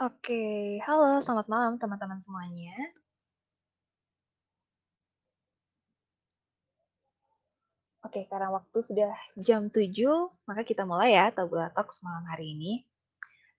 [0.00, 2.72] Oke, halo selamat malam teman-teman semuanya.
[8.00, 9.12] Oke, karena waktu sudah
[9.44, 9.92] jam 7,
[10.48, 12.88] maka kita mulai ya Tabula Talks malam hari ini.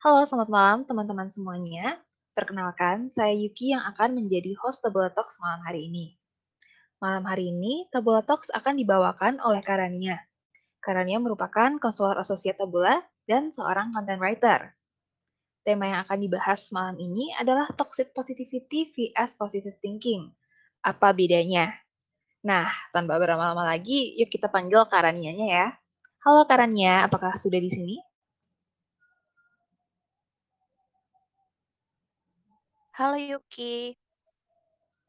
[0.02, 2.02] Halo selamat malam teman-teman semuanya.
[2.34, 6.18] Perkenalkan, saya Yuki yang akan menjadi host Tabula Talks malam hari ini.
[6.98, 10.18] Malam hari ini, Tabula Talks akan dibawakan oleh Karania.
[10.82, 12.98] Karania merupakan konselor asosiat Tabula
[13.30, 14.81] dan seorang content writer.
[15.62, 20.34] Tema yang akan dibahas malam ini adalah toxic positivity vs positive thinking.
[20.82, 21.70] Apa bedanya?
[22.42, 25.68] Nah, tanpa berlama-lama lagi, yuk kita panggil Karanianya ya.
[26.26, 27.98] Halo Karania, apakah sudah di sini?
[32.98, 33.94] Halo Yuki.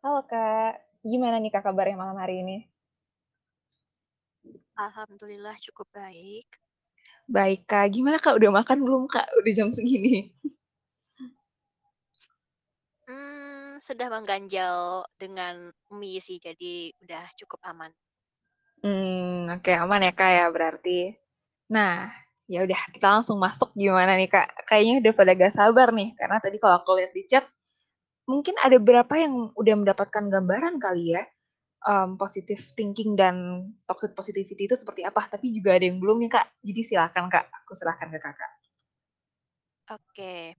[0.05, 2.69] Halo Kak, gimana nih Kak kabarnya malam hari ini?
[4.77, 6.62] Alhamdulillah cukup baik.
[7.33, 8.37] Baik Kak, gimana Kak?
[8.37, 9.25] Udah makan belum Kak?
[9.41, 10.29] Udah jam segini.
[13.09, 17.89] Hmm, sudah mengganjal dengan mie sih, jadi udah cukup aman.
[18.85, 21.17] Hmm, oke aman ya Kak ya berarti.
[21.73, 22.13] Nah,
[22.45, 24.69] ya udah kita langsung masuk gimana nih Kak?
[24.69, 27.49] Kayaknya udah pada gak sabar nih, karena tadi kalau aku lihat di chat,
[28.29, 31.25] mungkin ada beberapa yang udah mendapatkan gambaran kali ya,
[31.87, 36.31] um, positive thinking dan toxic positivity itu seperti apa, tapi juga ada yang belum nih
[36.31, 36.47] Kak.
[36.63, 38.53] Jadi silakan Kak, aku serahkan ke Kakak.
[39.93, 40.57] Oke.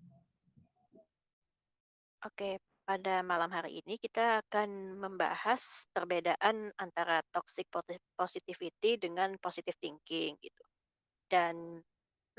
[2.23, 2.55] Oke,
[2.88, 7.67] pada malam hari ini kita akan membahas perbedaan antara toxic
[8.16, 10.63] positivity dengan positive thinking gitu.
[11.27, 11.83] Dan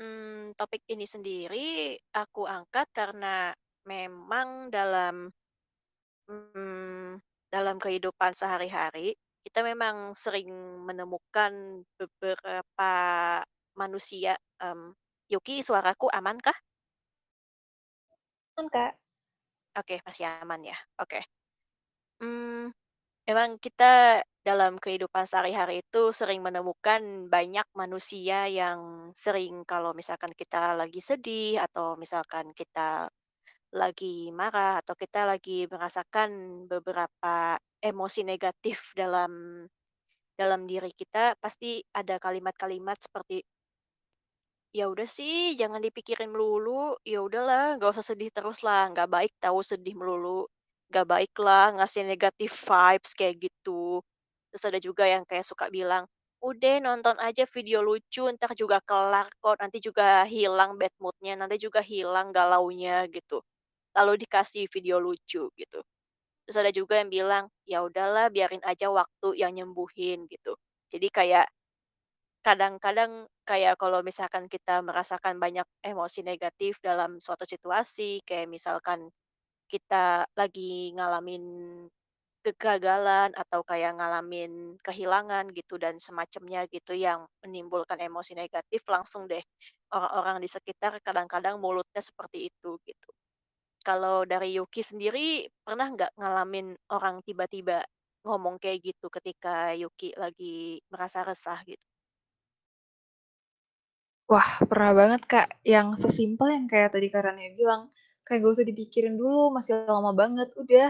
[0.01, 3.53] hmm, topik ini sendiri aku angkat karena
[3.85, 5.29] memang dalam
[6.29, 10.49] hmm, dalam kehidupan sehari-hari kita memang sering
[10.81, 12.93] menemukan beberapa
[13.77, 14.33] manusia.
[14.57, 14.97] Um,
[15.29, 16.57] Yuki, suaraku aman kah?
[18.57, 18.97] Kan Kak?
[19.77, 20.77] Oke, masih aman ya.
[20.97, 21.21] Oke.
[22.17, 22.73] Hmm,
[23.29, 30.73] memang kita dalam kehidupan sehari-hari itu sering menemukan banyak manusia yang sering kalau misalkan kita
[30.73, 33.09] lagi sedih atau misalkan kita
[33.73, 39.65] lagi marah atau kita lagi merasakan beberapa emosi negatif dalam
[40.35, 43.39] dalam diri kita pasti ada kalimat-kalimat seperti
[44.75, 46.99] ya udah sih jangan dipikirin melulu.
[47.07, 48.91] Ya udahlah nggak usah sedih terus lah.
[48.91, 50.43] Nggak baik tahu sedih melulu.
[50.91, 54.03] Nggak baik lah ngasih negatif vibes kayak gitu.
[54.51, 56.03] Terus ada juga yang kayak suka bilang
[56.43, 59.55] udah nonton aja video lucu ntar juga kelar kok.
[59.63, 63.39] Nanti juga hilang bad moodnya nanti juga hilang galaunya gitu
[63.97, 65.79] lalu dikasih video lucu gitu
[66.45, 70.55] terus ada juga yang bilang ya udahlah biarin aja waktu yang nyembuhin gitu
[70.93, 71.47] jadi kayak
[72.45, 79.09] Kadang-kadang kayak kalau misalkan kita merasakan banyak emosi negatif dalam suatu situasi, kayak misalkan
[79.71, 81.43] kita lagi ngalamin
[82.45, 89.41] kegagalan atau kayak ngalamin kehilangan gitu dan semacamnya gitu yang menimbulkan emosi negatif, langsung deh
[89.95, 93.09] orang-orang di sekitar kadang-kadang mulutnya seperti itu gitu.
[93.85, 97.85] Kalau dari Yuki sendiri pernah nggak ngalamin orang tiba-tiba
[98.25, 101.85] ngomong kayak gitu ketika Yuki lagi merasa resah gitu?
[104.25, 107.93] Wah, pernah banget, Kak, yang sesimpel yang kayak tadi Kak Rania bilang,
[108.25, 110.89] kayak gak usah dipikirin dulu, masih lama banget, udah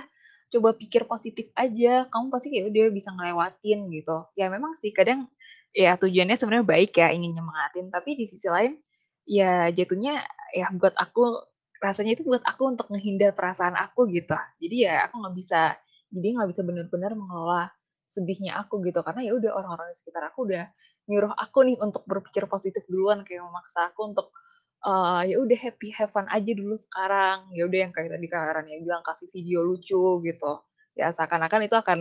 [0.55, 4.17] coba pikir positif aja, kamu pasti kayak udah bisa ngelewatin gitu.
[4.39, 5.27] Ya memang sih kadang
[5.75, 8.79] ya tujuannya sebenarnya baik ya, ingin nyemangatin, tapi di sisi lain
[9.27, 10.23] ya jatuhnya
[10.55, 11.43] ya buat aku
[11.83, 14.35] rasanya itu buat aku untuk menghindar perasaan aku gitu.
[14.61, 15.61] Jadi ya aku nggak bisa
[16.13, 17.63] jadi nggak bisa benar-benar mengelola
[18.07, 20.65] sedihnya aku gitu karena ya udah orang-orang di sekitar aku udah
[21.09, 24.31] nyuruh aku nih untuk berpikir positif duluan, kayak memaksa aku untuk,
[24.85, 27.49] eee, ya udah happy, have fun aja dulu sekarang.
[27.57, 30.53] Ya udah yang kayak tadi Kak Rania bilang, kasih video lucu gitu.
[30.97, 31.99] Ya seakan-akan itu akan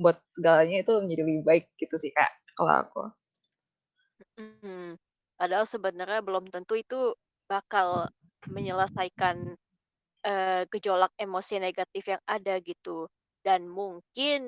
[0.00, 3.02] buat segalanya itu menjadi lebih baik gitu sih Kak, kalau aku.
[4.38, 4.96] Mhm.
[5.38, 7.16] Padahal sebenarnya belum tentu itu
[7.50, 8.08] bakal
[8.50, 9.54] menyelesaikan,
[10.26, 13.08] eee, gejolak emosi negatif yang ada gitu.
[13.44, 14.42] Dan mungkin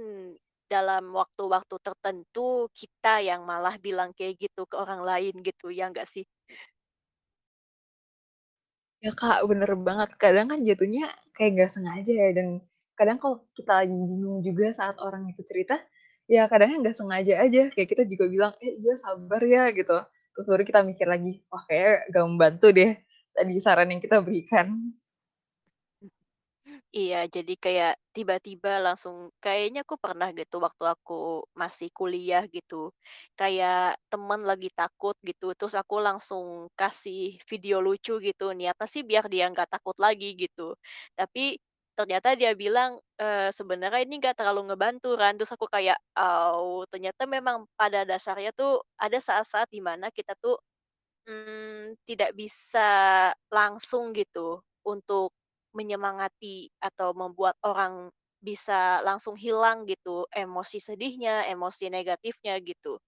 [0.70, 6.08] dalam waktu-waktu tertentu kita yang malah bilang kayak gitu ke orang lain gitu, ya nggak
[6.08, 6.24] sih?
[9.02, 10.10] Ya Kak, bener banget.
[10.22, 12.48] Kadang kan jatuhnya kayak nggak sengaja ya dan
[12.98, 15.82] kadang kalau kita lagi bingung juga saat orang itu cerita,
[16.30, 19.96] ya kadangnya nggak sengaja aja, kayak kita juga bilang, "Eh, iya sabar ya," gitu.
[20.34, 22.90] Terus baru kita mikir lagi, "Wah kayaknya nggak membantu deh
[23.36, 24.94] tadi saran yang kita berikan."
[26.96, 32.88] Iya, jadi kayak tiba-tiba langsung kayaknya aku pernah gitu waktu aku masih kuliah gitu.
[33.38, 38.44] Kayak temen lagi takut gitu, terus aku langsung kasih video lucu gitu.
[38.56, 40.72] Niatnya sih biar dia nggak takut lagi gitu.
[41.18, 41.58] Tapi
[41.98, 45.36] ternyata dia bilang, eee, sebenarnya ini nggak terlalu ngebantu kan.
[45.38, 50.56] Terus aku kayak, "Oh, ternyata memang pada dasarnya tuh ada saat-saat di mana kita tuh
[51.26, 55.32] Mmm, tidak bisa langsung gitu untuk
[55.72, 58.12] menyemangati atau membuat orang
[58.44, 63.00] bisa langsung hilang gitu emosi sedihnya, emosi negatifnya gitu.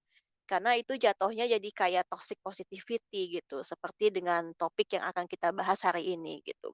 [0.48, 5.80] Karena itu jatuhnya jadi kayak toxic positivity gitu, seperti dengan topik yang akan kita bahas
[5.84, 6.72] hari ini gitu.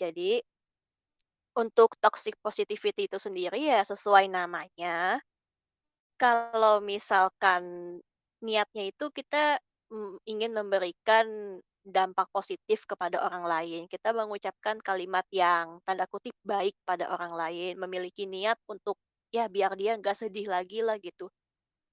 [0.00, 0.42] Jadi
[1.56, 5.16] untuk toxic positivity itu sendiri ya sesuai namanya,
[6.20, 7.64] kalau misalkan
[8.44, 9.60] niatnya itu kita,
[9.92, 11.26] mmm, ingin memberikan
[11.86, 17.78] dampak positif kepada orang lain, kita mengucapkan kalimat yang tanda kutip "baik" pada orang lain,
[17.78, 18.98] memiliki niat untuk,
[19.30, 21.30] ya biar dia nggak sedih lagi lah gitu.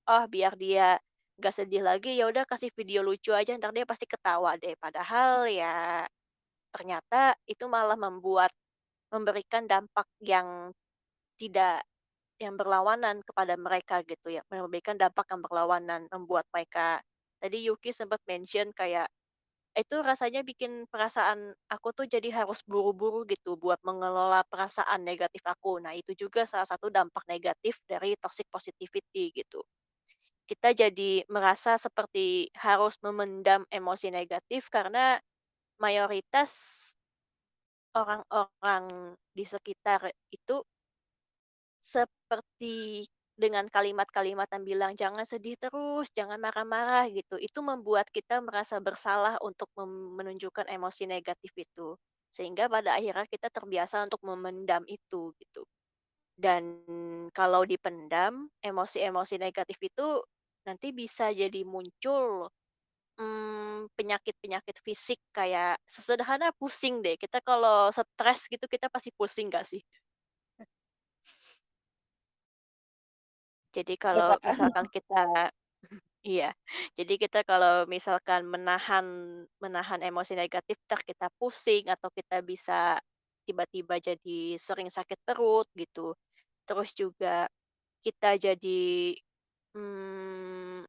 [0.10, 0.98] Oh biar dia
[1.40, 4.76] nggak sedih lagi, ya udah kasih video lucu aja ntar dia pasti ketawa deh.
[4.80, 6.06] Padahal ya
[6.76, 8.52] ternyata itu malah membuat
[9.14, 10.72] memberikan dampak yang
[11.42, 11.84] tidak
[12.42, 17.00] yang berlawanan kepada mereka gitu ya, memberikan dampak yang berlawanan, membuat mereka
[17.44, 19.08] tadi Yuki sempat mention kayak,
[19.76, 25.82] itu rasanya bikin perasaan aku tuh jadi harus buru-buru gitu buat mengelola perasaan negatif aku.
[25.84, 29.62] Nah, itu juga salah satu dampak negatif dari toxic positivity gitu.
[30.50, 35.18] Kita jadi merasa seperti harus memendam emosi negatif karena
[35.82, 36.52] mayoritas
[37.98, 40.02] orang-orang di sekitar
[40.34, 40.56] itu
[41.84, 43.04] Seperti
[43.38, 47.36] dengan kalimat-kalimat yang bilang, "Jangan sedih terus, jangan marah-marah," gitu.
[47.42, 51.98] Itu membuat kita merasa bersalah untuk menunjukkan emosi negatif itu.
[52.34, 55.64] Sehingga pada akhirnya kita terbiasa untuk memendam itu, gitu.
[56.34, 56.82] Dan
[57.36, 60.22] kalau dipendam, emosi-emosi negatif itu
[60.66, 62.50] nanti bisa jadi muncul,
[63.20, 67.16] mmm, penyakit-penyakit fisik kayak sesederhana pusing deh.
[67.20, 69.82] Kita kalau stres gitu, kita pasti pusing nggak sih?
[73.74, 74.40] Jadi Iya, kalau Kak.
[74.46, 75.50] misalkan kita
[76.28, 76.54] iya,
[77.00, 79.06] jadi kita kalau misalkan menahan
[79.64, 83.00] menahan emosi negatif, entar kita pusing atau kita bisa
[83.48, 86.16] tiba-tiba jadi sering sakit perut gitu.
[86.68, 87.48] Terus juga
[88.06, 89.16] kita jadi,
[89.78, 90.86] mmm,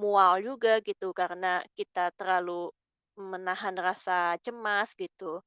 [0.00, 2.70] mual juga gitu karena kita terlalu
[3.18, 5.42] menahan rasa cemas gitu.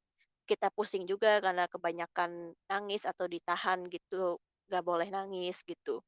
[0.50, 4.38] Kita pusing juga karena kebanyakan nangis atau ditahan gitu,
[4.70, 6.02] nggak boleh nangis gitu.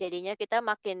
[0.00, 0.98] Jadinya kita makin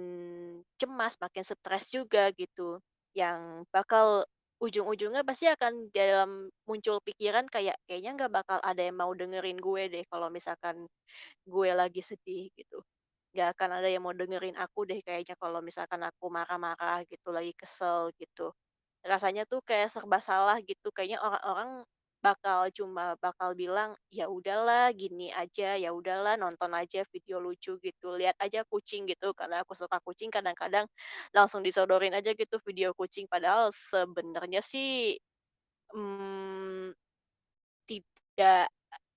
[0.74, 2.82] cemas, makin stres juga gitu,
[3.14, 4.26] yang bakal
[4.58, 9.82] ujung-ujungnya pasti akan dalam muncul pikiran kayak, "Kayaknya nggak bakal ada yang mau dengerin gue
[9.86, 10.82] deh kalau misalkan
[11.46, 12.82] gue lagi sedih," gitu.
[13.34, 17.52] Nggak akan ada yang mau dengerin aku deh kayaknya kalau misalkan aku marah-marah gitu, lagi
[17.58, 18.50] kesel gitu.
[19.06, 21.84] Rasanya tuh kayak serba salah gitu, kayaknya orang-orang
[22.24, 28.14] bakal cuma bakal bilang, "Ya udahlah gini aja, ya udahlah nonton aja video lucu gitu,
[28.18, 30.86] lihat aja kucing," gitu, karena aku suka kucing kadang-kadang
[31.36, 35.16] langsung disodorin aja gitu video kucing, padahal sebenarnya sih,
[35.94, 36.92] mmm,
[37.88, 38.68] tidak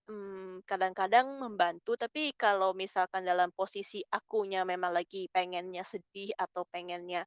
[0.10, 7.26] mmm, kadang-kadang membantu, tapi kalau misalkan dalam posisi akunya memang lagi pengennya sedih atau pengennya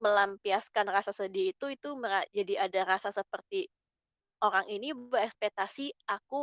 [0.00, 1.88] melampiaskan rasa sedih itu, itu
[2.32, 3.68] jadi ada rasa seperti
[4.46, 6.42] Orang ini berekspektasi aku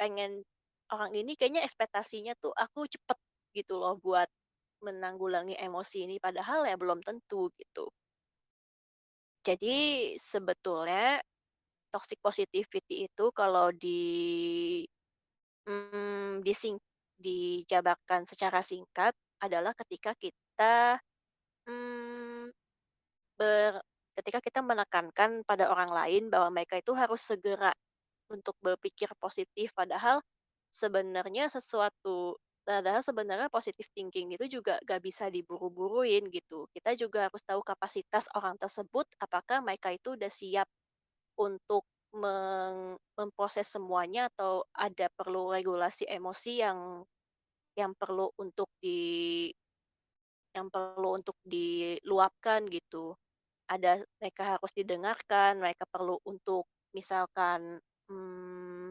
[0.00, 0.32] pengen
[0.94, 3.18] orang ini kayaknya ekspektasinya tuh aku cepet
[3.58, 4.28] gitu loh buat
[4.86, 7.86] menanggulangi emosi ini, padahal ya belum tentu gitu.
[9.46, 9.76] Jadi
[10.20, 11.18] sebetulnya
[11.92, 14.00] toxic positivity itu kalau di
[15.68, 16.76] mmm, dising
[17.18, 19.12] dijabarkan secara singkat
[19.42, 20.98] adalah ketika kita,
[21.68, 22.50] mmm
[23.38, 23.82] Ber
[24.18, 27.72] ketika kita menekankan pada orang lain bahwa mereka itu harus segera
[28.32, 30.20] untuk berpikir positif, padahal
[30.72, 32.36] sebenarnya sesuatu
[32.68, 36.68] padahal sebenarnya positive thinking itu juga gak bisa diburu-buruin gitu.
[36.76, 40.68] Kita juga harus tahu kapasitas orang tersebut, apakah mereka itu udah siap
[41.40, 41.84] untuk
[42.16, 46.78] meng memproses semuanya atau ada perlu regulasi emosi yang
[47.78, 49.50] yang perlu untuk di
[50.56, 53.16] yang perlu untuk diluapkan gitu.
[53.68, 56.64] Ada mereka harus didengarkan, mereka perlu untuk
[56.96, 57.76] misalkan,
[58.08, 58.88] mmm,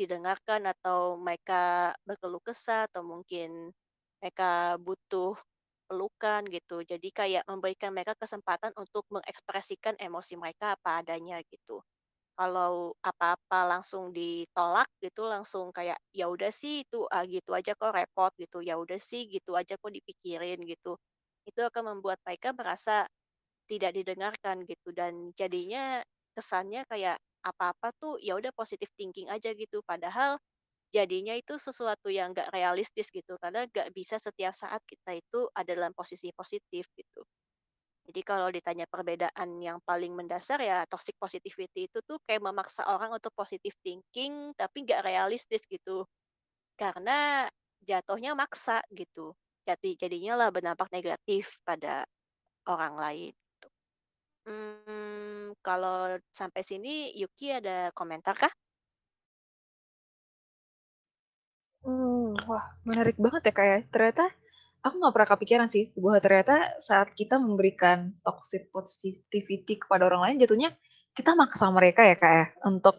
[0.00, 3.72] didengarkan atau mereka berkeluh kesah atau mungkin
[4.22, 5.36] mereka butuh
[5.90, 6.82] pelukan gitu.
[6.86, 11.82] Jadi kayak memberikan mereka kesempatan untuk mengekspresikan emosi mereka apa adanya gitu.
[12.38, 17.92] kalau apa-apa langsung ditolak gitu, langsung kayak, "Ya udah sih itu, ah, gitu aja kok
[17.94, 20.96] repot," gitu, "Ya udah sih gitu aja kok dipikirin," gitu.
[21.48, 23.06] Itu akan membuat mereka merasa
[23.70, 26.02] tidak didengarkan gitu dan jadinya
[26.36, 30.38] kesannya kayak apa-apa tuh ya udah positive thinking aja gitu, padahal
[30.94, 35.72] jadinya itu sesuatu yang nggak realistis gitu, karena nggak bisa setiap saat kita itu ada
[35.76, 37.22] dalam posisi positif gitu.
[38.08, 43.12] Jadi kalau ditanya perbedaan yang paling mendasar ya toxic positivity itu tuh kayak memaksa orang
[43.18, 46.08] untuk positive thinking tapi nggak realistis gitu.
[46.80, 47.48] Karena
[47.84, 49.34] jatuhnya maksa gitu.
[49.68, 52.04] Jadi jadinya lah berdampak negatif pada
[52.68, 53.32] orang lain.
[54.48, 58.48] Hmm, kalau sampai sini Yuki ada komentar kah?
[61.86, 63.78] Mmm, wah menarik banget ya, Kak, ya.
[63.94, 64.24] Ternyata
[64.82, 70.36] aku nggak pernah kepikiran sih bahwa ternyata saat kita memberikan toxic positivity kepada orang lain
[70.42, 70.70] jatuhnya
[71.14, 72.96] kita maksa mereka ya, Kak, ya, untuk,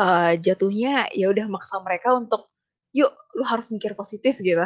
[0.00, 2.48] eee, jatuhnya ya udah maksa mereka untuk,
[2.96, 4.64] "Yuk lu harus mikir positif," gitu.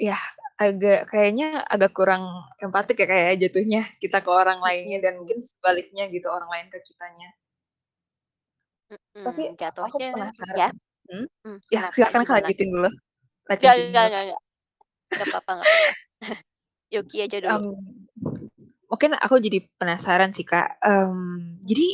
[0.00, 0.16] Ya
[0.56, 2.22] agak kayaknya agak kurang
[2.64, 6.68] empatik ya, Kak, ya, jatuhnya kita ke orang lainnya dan mungkin sebaliknya gitu orang lain
[6.72, 7.28] ke kitanya.
[9.24, 10.68] Tapi mhm, aku jatuhnya penasaran ya?
[11.10, 11.26] mhm?
[11.44, 12.48] Mmm, Ya kenapa silakan gimana?
[12.48, 12.90] lanjutin dulu
[13.50, 14.08] lanjutin nggak dulu.
[14.10, 14.40] nggak nggak,
[15.16, 15.92] nggak apa-apa nggak apa-apa.
[16.94, 17.60] Yuki aja dulu.
[17.60, 18.06] Mmm,
[18.90, 21.86] mungkin aku jadi penasaran sih, Kak, mmm, jadi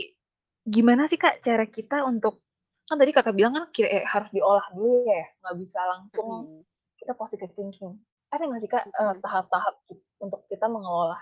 [0.67, 2.41] gimana sih, Kak, cara kita untuk
[2.89, 6.65] kan tadi Kakak bilang kan kayak harus diolah dulu ya, nggak bisa langsung Mhm,
[7.03, 7.99] kita positive thinking.
[8.33, 9.75] Ada nggak sih, Kak, mhm, tahap-tahap
[10.23, 11.19] untuk kita mengelola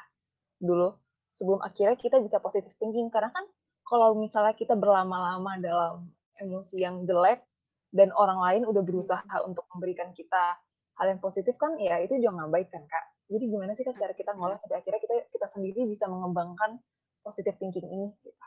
[0.60, 0.94] dulu
[1.34, 3.08] sebelum akhirnya kita bisa positive thinking?
[3.08, 3.48] Karena kan
[3.88, 6.06] kalau misalnya kita berlama-lama dalam
[6.38, 7.42] emosi yang jelek
[7.90, 10.60] dan orang lain udah berusaha mhm, untuk memberikan kita
[11.00, 13.04] hal yang positif kan ya itu juga nggak baik kan, Kak.
[13.30, 16.78] Jadi gimana sih, Kak, cara kita ngolah mhm, sampai akhirnya kita kita sendiri bisa mengembangkan
[17.24, 18.44] positive thinking ini gitu?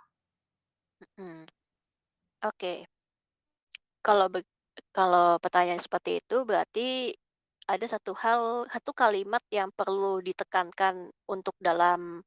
[1.17, 1.45] mhm.
[2.43, 2.85] Oke,
[4.05, 4.45] kalau beg
[4.93, 7.13] kalau pertanyaan seperti itu berarti
[7.63, 12.20] ada satu hal, satu kalimat yang perlu ditekankan untuk dalam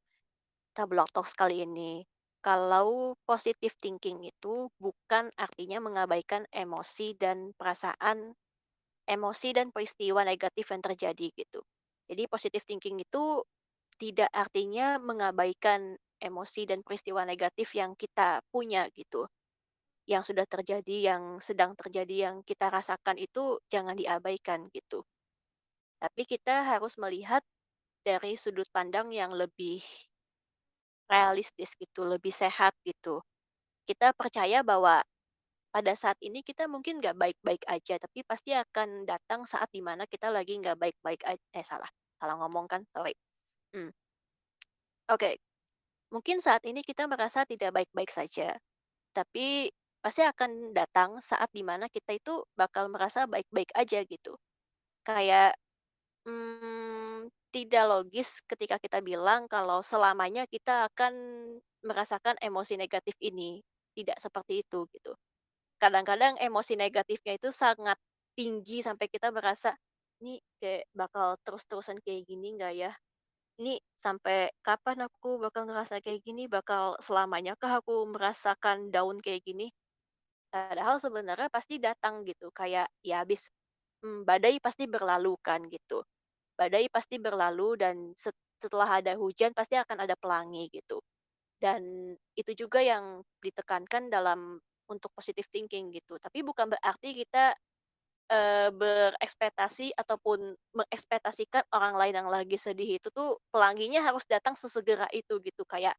[0.73, 2.05] Tabloid Talks kali ini.
[2.41, 8.33] Kalau positive thinking itu bukan artinya mengabaikan emosi dan perasaan
[9.07, 11.61] emosi dan peristiwa negatif yang terjadi gitu.
[12.07, 13.43] Jadi positive thinking itu
[13.99, 19.27] tidak artinya mengabaikan emosi dan peristiwa negatif yang kita punya gitu.
[20.07, 25.03] Yang sudah terjadi, yang sedang terjadi, yang kita rasakan itu jangan diabaikan gitu.
[26.03, 27.43] Tapi kita harus melihat
[28.09, 29.83] dari sudut pandang yang lebih
[31.11, 33.23] realistis gitu, lebih sehat gitu.
[33.89, 35.03] Kita percaya bahwa
[35.75, 40.05] pada saat ini kita mungkin nggak baik-baik aja, tapi pasti akan datang saat di mana
[40.09, 41.43] kita lagi nggak baik-baik aja.
[41.59, 43.15] eh salah, salah ngomong kan, sorry.
[43.75, 43.93] Hmm,
[45.11, 45.31] oke.
[46.15, 48.55] Mungkin saat ini kita merasa tidak baik-baik saja,
[49.17, 49.71] tapi
[50.05, 54.35] pasti akan datang saat di mana kita itu bakal merasa baik-baik aja gitu.
[55.07, 55.57] Kayak
[56.27, 61.15] Mmm, tidak logis ketika kita bilang kalau selamanya kita akan
[61.87, 63.63] merasakan emosi negatif ini,
[63.95, 65.15] tidak seperti itu gitu.
[65.83, 67.99] Kadang-kadang emosi negatifnya itu sangat
[68.39, 69.73] tinggi sampai kita merasa,
[70.23, 72.93] "Ini kayak bakal terus-terusan kayak gini nggak ya?
[73.61, 76.47] Ini sampai kapan aku bakal ngerasa kayak gini?
[76.51, 79.71] Bakal selamanya kah aku merasakan down kayak gini?"
[80.53, 83.49] Padahal sebenarnya pasti datang gitu, kayak ya habis,
[84.05, 86.03] mmm, badai pasti berlalu kan gitu.
[86.59, 90.99] Badai pasti berlalu dan set setelah ada hujan pasti akan ada pelangi gitu.
[91.61, 94.61] Dan itu juga yang ditekankan dalam
[94.91, 96.17] untuk positive thinking gitu.
[96.21, 97.55] Tapi bukan berarti kita,
[98.31, 105.07] eee, berekspektasi ataupun mengekspektasikan orang lain yang lagi sedih itu tuh pelanginya harus datang sesegera
[105.15, 105.63] itu gitu.
[105.69, 105.95] Kayak,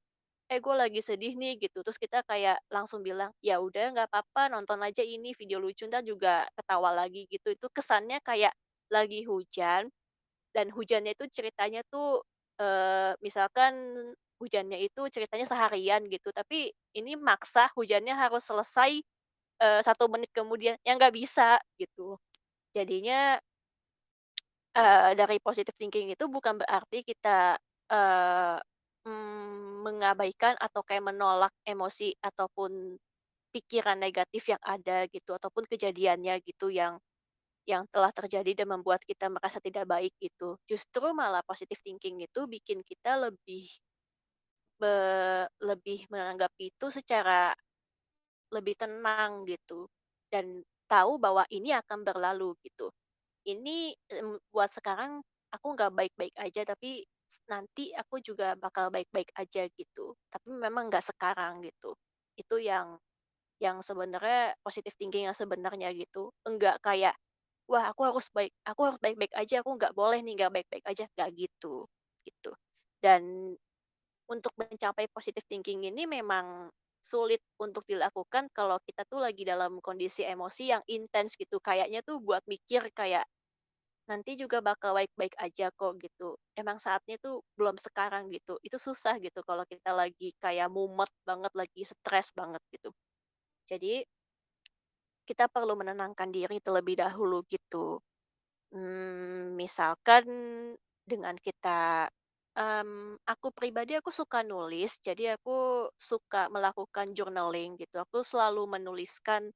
[0.51, 1.81] "Eh, gue lagi sedih nih," gitu.
[1.85, 6.03] Terus kita kayak langsung bilang, "Ya udah nggak apa-apa nonton aja ini video lucu entar
[6.05, 7.53] juga ketawa lagi," gitu.
[7.55, 8.53] Itu kesannya kayak
[8.93, 9.89] lagi hujan
[10.57, 12.25] dan hujannya itu ceritanya tuh,
[12.57, 13.73] eee, misalkan
[14.41, 19.01] hujannya itu ceritanya seharian gitu, tapi ini maksa hujannya harus selesai,
[19.61, 22.17] eee, 1 menit kemudian, ya nggak bisa gitu.
[22.77, 23.39] Jadinya,
[24.77, 27.57] eee, dari positive thinking itu bukan berarti kita,
[29.07, 32.97] mmm, mengabaikan atau kayak menolak emosi ataupun
[33.55, 36.97] pikiran negatif yang ada gitu, ataupun kejadiannya gitu yang
[37.67, 40.55] yang telah terjadi dan membuat kita merasa tidak baik gitu.
[40.69, 43.67] Justru malah positive thinking itu bikin kita lebih
[44.79, 44.93] be
[45.65, 47.50] lebih menanggapi itu secara
[48.53, 49.89] lebih tenang gitu
[50.31, 52.91] dan tahu bahwa ini akan berlalu gitu.
[53.47, 53.95] Ini,
[54.53, 55.21] buat sekarang
[55.53, 57.03] aku nggak baik-baik aja tapi
[57.50, 61.95] nanti aku juga bakal baik-baik aja gitu, tapi memang nggak sekarang gitu.
[62.39, 63.00] Itu yang
[63.63, 66.31] yang sebenarnya positive thinking yang sebenarnya gitu.
[66.47, 67.15] Enggak kayak,
[67.71, 71.05] "Wah aku harus baik aku harus baik-baik aja, aku nggak boleh nih nggak baik-baik aja."
[71.17, 71.86] Nggak gitu,
[72.27, 72.51] gitu.
[73.03, 73.53] Dan
[74.31, 76.69] untuk mencapai positive thinking ini memang
[77.03, 81.59] sulit untuk dilakukan kalau kita tuh lagi dalam kondisi emosi yang intens gitu.
[81.63, 83.25] Kayaknya tuh buat mikir kayak,
[84.12, 86.36] "Nanti juga bakal baik-baik aja kok," gitu.
[86.57, 88.57] Emang saatnya tuh belum sekarang gitu.
[88.65, 92.91] Itu susah gitu kalau kita lagi kayak mumet banget, lagi stres banget gitu.
[93.69, 94.03] Jadi
[95.27, 98.00] kita perlu menenangkan diri terlebih dahulu gitu.
[98.75, 100.25] Mmm, misalkan
[101.07, 102.07] dengan kita
[102.57, 107.98] mmm, aku pribadi aku suka nulis, jadi aku suka melakukan journaling gitu.
[108.03, 109.51] Aku selalu menuliskan,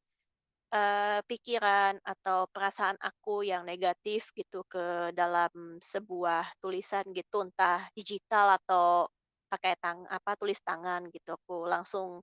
[0.74, 5.52] eee, pikiran atau perasaan aku yang negatif gitu ke dalam
[5.84, 9.08] sebuah tulisan gitu, entah digital atau
[9.52, 11.36] pakai tang apa, tulis tangan gitu.
[11.40, 12.22] Aku langsung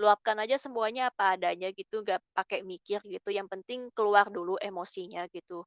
[0.00, 5.26] luapkan aja semuanya apa adanya gitu, nggak pakai mikir gitu, yang penting keluar dulu emosinya
[5.34, 5.64] gitu.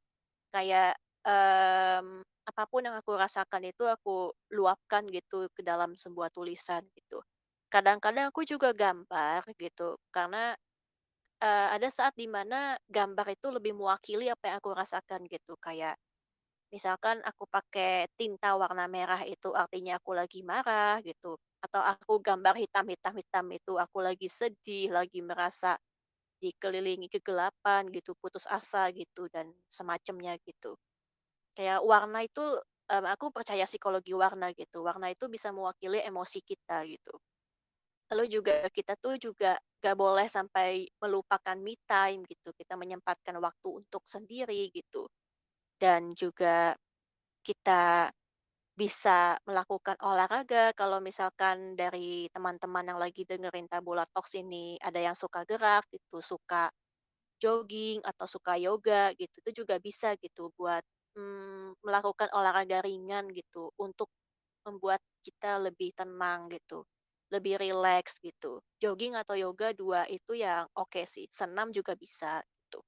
[0.53, 0.97] Kayak,
[1.27, 7.21] mmm, apa yang aku rasakan itu aku luapkan gitu ke dalam sebuah tulisan gitu.
[7.71, 10.55] Kadang-kadang aku juga gambar gitu, karena,
[11.43, 15.53] eee, ada saat di mana gambar itu lebih mewakili apa yang aku rasakan gitu.
[15.61, 15.95] Kayak
[16.73, 22.55] misalkan aku pakai tinta warna merah itu artinya aku lagi marah gitu, atau aku gambar
[22.59, 25.77] hitam hitam hitam itu aku lagi sedih, lagi merasa
[26.43, 30.75] dikelilingi kegelapan gitu, putus asa gitu, dan semacamnya gitu.
[31.57, 32.43] Kayak warna itu,
[32.91, 37.13] mmm, aku percaya psikologi warna gitu, warna itu bisa mewakili emosi kita gitu.
[38.11, 43.67] Lalu juga kita tuh juga gak boleh sampai melupakan me time gitu, kita menyempatkan waktu
[43.83, 45.07] untuk sendiri gitu.
[45.79, 46.75] Dan juga
[47.43, 48.11] kita
[48.75, 55.13] bisa melakukan olahraga kalau misalkan dari teman-teman yang lagi dengerin Tabula Talks ini ada yang
[55.17, 56.71] suka gerak gitu, suka
[57.43, 60.83] jogging atau suka yoga gitu, itu juga bisa gitu buat,
[61.17, 64.09] mmm, melakukan olahraga ringan gitu untuk
[64.67, 66.85] membuat kita lebih tenang gitu,
[67.33, 68.61] lebih rileks gitu.
[68.83, 72.81] Jogging atau yoga 2 itu yang oke sih, senam juga bisa gitu.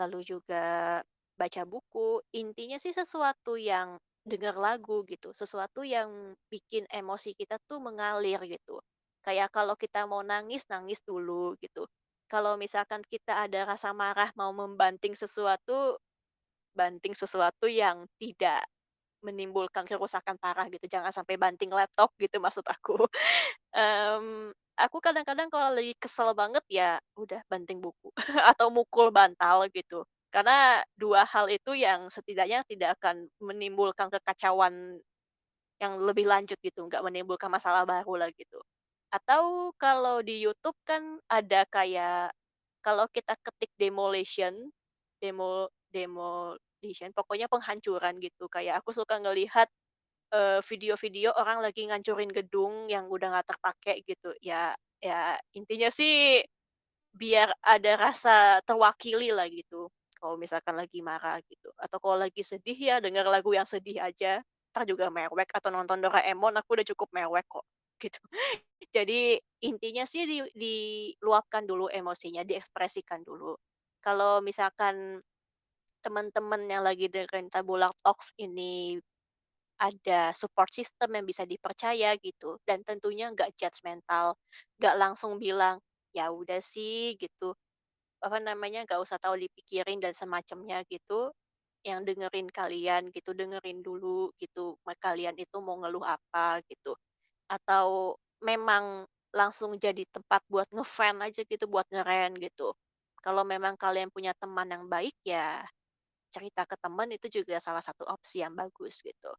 [0.00, 0.64] Lalu juga
[1.36, 7.78] baca buku, intinya sih sesuatu yang denger lagu gitu, sesuatu yang bikin emosi kita tuh
[7.82, 8.82] mengalir gitu.
[9.26, 11.86] Kayak kalau kita mau nangis, nangis dulu gitu.
[12.30, 15.98] Kalau misalkan kita ada rasa marah mau membanting sesuatu,
[16.76, 18.62] banting sesuatu yang tidak
[19.24, 23.04] menimbulkan kerusakan parah gitu, jangan sampai banting laptop gitu maksud aku.
[23.76, 28.10] Mmm, aku kadang-kadang kalau lagi kesel banget ya udah banting buku
[28.52, 30.04] atau mukul bantal gitu.
[30.36, 35.00] Karena 2 hal itu yang setidaknya tidak akan menimbulkan kekacauan
[35.82, 38.60] yang lebih lanjut gitu, nggak menimbulkan masalah baru lah gitu.
[39.12, 42.32] Atau kalau di YouTube kan ada kayak
[42.84, 44.72] kalau kita ketik demolition,
[45.20, 48.48] demo demolition, pokoknya penghancuran gitu.
[48.52, 49.68] Kayak aku suka ngelihat,
[50.34, 54.32] eee, video-video orang lagi ngancurin gedung yang udah nggak terpakai gitu.
[54.44, 56.42] Ya ya intinya sih
[57.16, 59.88] biar ada rasa terwakili lah gitu,
[60.26, 61.70] kalau misalkan lagi marah gitu.
[61.78, 64.42] Atau kalau lagi sedih ya denger lagu yang sedih aja,
[64.74, 67.64] entar juga mewek atau nonton Doraemon aku udah cukup mewek kok,
[68.02, 68.18] gitu.
[68.94, 73.56] Jadi intinya sih di diluapkan dulu emosinya, diekspresikan dulu.
[74.04, 75.20] Kalau misalkan
[76.04, 78.98] teman-teman yang lagi dengerin Tabula Talks ini
[79.80, 84.36] ada support system yang bisa dipercaya gitu, dan tentunya nggak judgemental,
[84.80, 85.76] nggak langsung bilang,
[86.16, 87.52] "Ya udah sih," gitu,
[88.26, 91.32] apa namanya, "nggak usah terlalu dipikirin," dan semacamnya gitu,
[91.88, 96.92] yang dengerin kalian gitu, dengerin dulu gitu, kalian itu mau ngeluh apa gitu.
[97.50, 102.74] Atau memang langsung jadi tempat buat nge-vent aja gitu, buat nge-rant gitu.
[103.24, 105.62] Kalau memang kalian punya teman yang baik, ya
[106.34, 109.32] cerita ke teman itu juga salah satu opsi yang bagus gitu.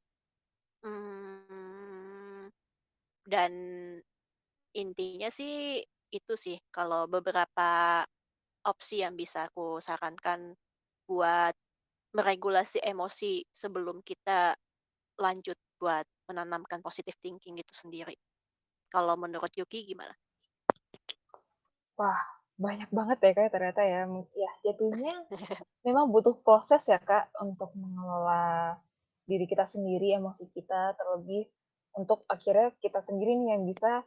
[0.86, 2.50] Mmm,
[3.28, 3.54] dan
[4.76, 8.04] intinya sih itu sih, kalau beberapa
[8.66, 10.56] opsi yang bisa aku sarankan
[11.06, 11.54] buat
[12.16, 14.58] meregulasi emosi sebelum kita
[15.22, 18.18] lanjut buat menanamkan positive thinking itu sendiri.
[18.90, 20.14] Kalau menurut Yuki gimana?
[21.98, 22.22] Wah,
[22.58, 24.06] banyak banget ya, Kak, ternyata ya.
[24.34, 25.14] Ya jatuhnya
[25.86, 28.78] memang butuh proses ya, Kak, untuk mengelola
[29.28, 31.46] diri kita sendiri, emosi kita, terlebih
[31.98, 34.06] untuk akhirnya kita sendiri nih yang bisa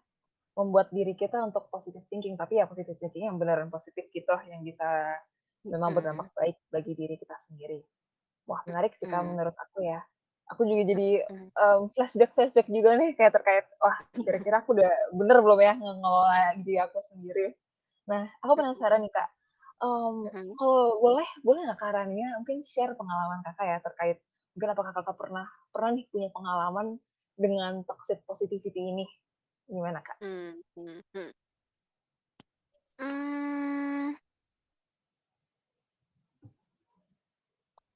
[0.58, 4.60] membuat diri kita untuk positive thinking, tapi ya positive thinking yang beneran positif gitu, yang
[4.66, 5.16] bisa
[5.70, 7.80] memang berdampak baik bagi diri kita sendiri.
[8.50, 9.36] Wah, menarik sih, Kak, mhm.
[9.36, 10.00] menurut aku ya.
[10.52, 11.50] Aku juga jadi, Mhm.
[11.54, 16.78] mmm, flashback-flashback juga nih kayak terkait, wah kira-kira aku udah bener belum ya ngelola diri
[16.82, 17.54] aku sendiri.
[18.10, 19.28] Nah, aku penasaran nih, Kak,
[20.24, 20.58] Mhm.
[20.58, 24.16] kalau boleh boleh nggak Kak Rania mungkin share pengalaman Kakak ya terkait
[24.56, 26.86] mungkin apakah Kakak pernah pernah nih punya pengalaman
[27.40, 29.06] dengan toxic positivity ini,
[29.70, 30.18] gimana, Kak?
[30.20, 31.32] Mmm, mhm mhm.
[33.00, 34.14] Mmm,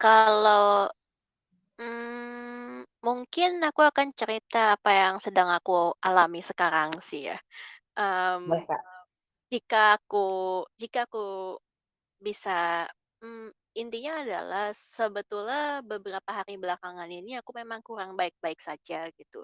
[0.03, 0.89] kalau,
[1.81, 7.39] mmm, mungkin aku akan cerita apa yang sedang aku alami sekarang sih ya.
[8.47, 8.83] Boleh, Kak.
[9.53, 10.27] jika aku
[10.81, 11.57] jika aku
[12.27, 12.87] bisa
[13.23, 13.51] mmm,
[13.83, 19.41] intinya adalah sebetulnya beberapa hari belakangan ini aku memang kurang baik-baik saja gitu.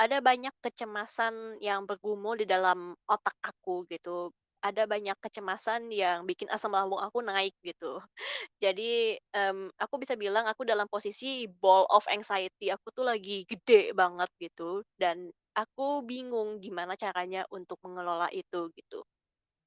[0.00, 4.32] Ada banyak kecemasan yang bergumul di dalam otak aku gitu.
[4.64, 8.00] Ada banyak kecemasan yang bikin asam lambung aku naik gitu.
[8.64, 13.92] Jadi, mmm, aku bisa bilang aku dalam posisi ball of anxiety, aku tuh lagi gede
[13.96, 19.00] banget gitu, dan aku bingung gimana caranya untuk mengelola itu gitu.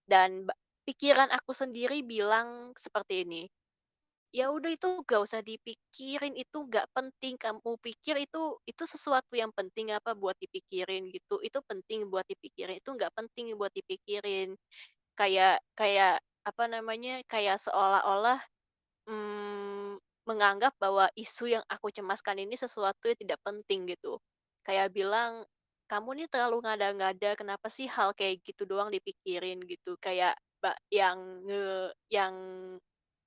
[0.08, 0.48] Dan
[0.88, 3.44] pikiran aku sendiri bilang seperti ini,
[4.34, 9.52] "Ya udah itu gak usah dipikirin, itu gak penting, kamu pikir itu itu sesuatu yang
[9.54, 14.58] penting apa buat dipikirin gitu, itu penting buat dipikirin, itu nggak penting buat dipikirin."
[15.20, 18.42] Kayak kayak apa namanya, kayak seolah-olah
[19.08, 24.16] Mmm, menganggap bahwa isu yang aku cemaskan ini sesuatu yang tidak penting gitu.
[24.64, 25.44] Kayak bilang,
[25.92, 30.00] "Kamu nih terlalu ngada-ngada, kenapa sih hal kayak gitu doang dipikirin?" Gitu.
[30.00, 30.40] Kayak
[30.88, 31.20] yang
[32.08, 32.36] yang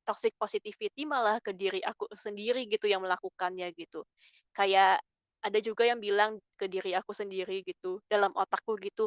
[0.07, 4.07] toxic positivity malah ke diri aku sendiri gitu yang melakukannya gitu.
[4.57, 5.03] Kayak
[5.45, 9.07] ada juga yang bilang ke diri aku sendiri gitu, dalam otakku gitu,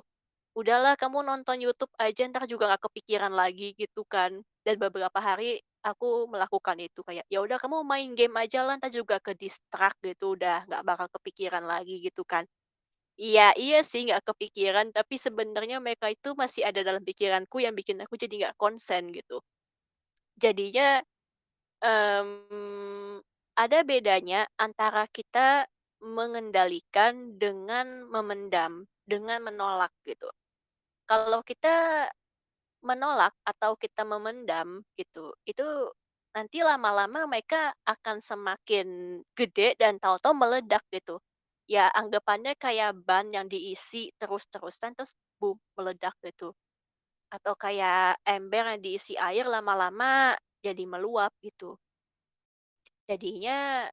[0.58, 4.42] "Udahlah kamu nonton YouTube aja entar juga nggak kepikiran lagi," gitu kan.
[4.66, 8.92] Dan beberapa hari aku melakukan itu kayak, "Ya udah kamu main game aja lah entar
[8.94, 12.46] juga ke-distract gitu, udah nggak bakal kepikiran lagi," gitu kan.
[13.20, 17.98] Iya iya sih nggak kepikiran, tapi sebenarnya mereka itu masih ada dalam pikiranku yang bikin
[18.04, 19.38] aku jadi nggak konsen gitu.
[20.40, 21.04] Jadinya,
[21.84, 23.20] mmm,
[23.58, 25.68] ada bedanya antara kita
[26.04, 30.30] mengendalikan dengan memendam, dengan menolak gitu.
[31.10, 32.08] Kalau kita
[32.84, 35.68] menolak atau kita memendam gitu, itu
[36.36, 38.88] nanti lama-lama mereka akan semakin
[39.36, 41.20] gede dan tahu-tahu meledak gitu.
[41.70, 46.56] Ya anggapannya kayak ban yang diisi terus-terusan terus boom, meledak gitu.
[47.36, 50.34] Atau kayak ember yang diisi air lama-lama
[50.66, 51.78] jadi meluap gitu.
[53.10, 53.90] Jadinya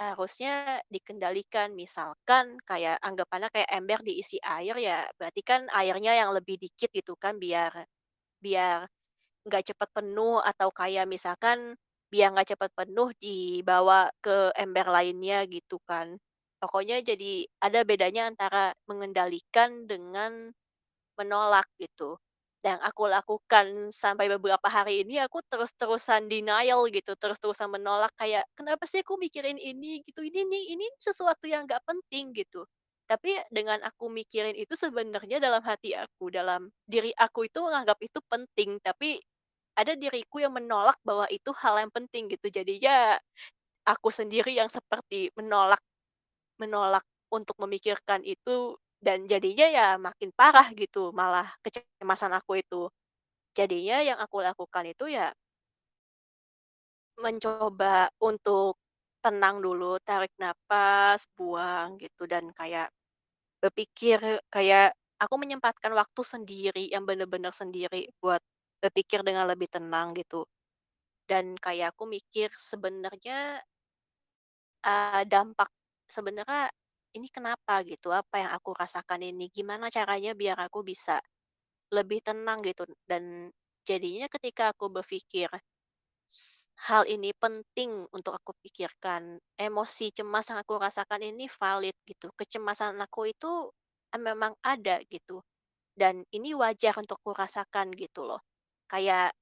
[0.00, 6.56] harusnya dikendalikan, misalkan kayak anggapannya kayak ember diisi air ya berarti kan airnya yang lebih
[6.60, 7.72] dikit gitu kan biar
[8.44, 8.86] biar
[9.48, 11.76] nggak cepet penuh atau kayak misalkan
[12.12, 16.16] biar nggak cepet penuh dibawa ke ember lainnya gitu kan.
[16.62, 20.52] Pokoknya jadi ada bedanya antara mengendalikan dengan
[21.18, 22.18] menolak gitu.
[22.66, 28.82] Yang aku lakukan sampai beberapa hari ini aku terus-terusan denial gitu, terus-terusan menolak kayak, "Kenapa
[28.90, 32.66] sih aku mikirin ini?" Gitu, "Ini nih, ini sesuatu yang nggak penting," gitu.
[33.06, 38.18] Tapi dengan aku mikirin itu sebenarnya dalam hati aku, dalam diri aku itu menganggap itu
[38.26, 39.22] penting, tapi
[39.78, 42.50] ada diriku yang menolak bahwa itu hal yang penting gitu.
[42.50, 43.14] Jadinya
[43.88, 45.80] aku sendiri yang seperti menolak
[46.62, 52.90] menolak untuk memikirkan itu dan jadinya ya makin parah gitu malah kecemasan aku itu.
[53.58, 55.32] Jadinya yang aku lakukan itu ya
[57.24, 58.78] mencoba untuk
[59.24, 62.88] tenang dulu, tarik napas, buang gitu dan kayak
[63.62, 64.18] berpikir
[64.54, 68.42] kayak aku menyempatkan waktu sendiri yang bener-bener sendiri buat
[68.82, 70.46] berpikir dengan lebih tenang gitu.
[71.30, 73.62] Dan kayak aku mikir sebenarnya
[74.86, 75.68] Eee, dampak
[76.10, 76.70] sebenarnya
[77.16, 81.16] ini kenapa gitu, apa yang aku rasakan ini, gimana caranya biar aku bisa
[81.96, 82.84] lebih tenang gitu.
[83.10, 83.24] Dan
[83.88, 85.48] jadinya ketika aku berpikir,
[86.88, 89.22] hal ini penting untuk aku pikirkan,
[89.58, 93.52] emosi cemas yang aku rasakan ini valid gitu, kecemasan aku itu,
[94.14, 95.42] eee, memang ada gitu.
[95.96, 98.40] Dan ini wajar untuk aku rasakan gitu loh.
[98.90, 99.34] Kayak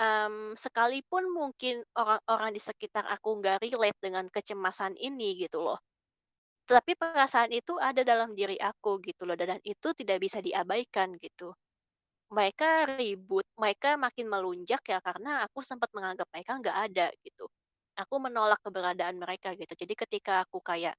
[0.00, 5.78] Mmm, sekalipun mungkin orang-orang di sekitar aku nggak relate dengan kecemasan ini gitu loh,
[6.70, 11.52] tapi perasaan itu ada dalam diri aku gitu loh dan itu tidak bisa diabaikan gitu.
[12.32, 17.46] Mereka ribut, mereka makin melunjak ya karena aku sempat menganggap mereka nggak ada gitu.
[18.00, 19.72] Aku menolak keberadaan mereka gitu.
[19.76, 20.96] Jadi ketika aku kayak,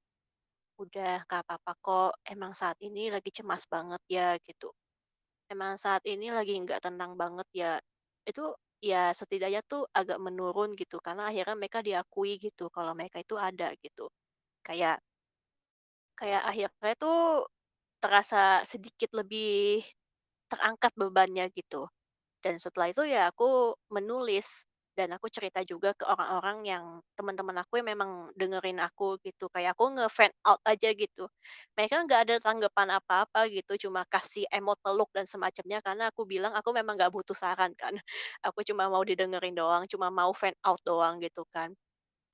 [0.82, 4.71] "Udah nggak apa-apa kok, emang saat ini lagi cemas banget ya," gitu.
[5.53, 7.71] Emang saat ini lagi nggak tenang banget ya,
[8.29, 8.43] itu
[8.82, 13.73] ya setidaknya tuh agak menurun gitu, karena akhirnya mereka diakui gitu kalau mereka itu ada
[13.82, 14.08] gitu.
[14.65, 15.01] Kayak
[16.19, 17.47] kayak akhirnya tuh
[18.03, 19.84] terasa sedikit lebih
[20.51, 21.88] terangkat bebannya gitu.
[22.43, 24.65] Dan setelah itu ya aku menulis
[24.97, 26.86] dan aku cerita juga ke orang-orang yang
[27.17, 29.47] teman-teman aku yang memang dengerin aku gitu.
[29.53, 31.25] Kayak aku nge-vent out aja gitu.
[31.77, 36.53] Mereka nggak ada tanggapan apa-apa gitu, cuma kasih emot peluk dan semacamnya karena aku bilang
[36.55, 37.95] aku memang nggak butuh saran kan.
[38.47, 41.71] Aku cuma mau didengerin doang, cuma mau vent out doang gitu kan.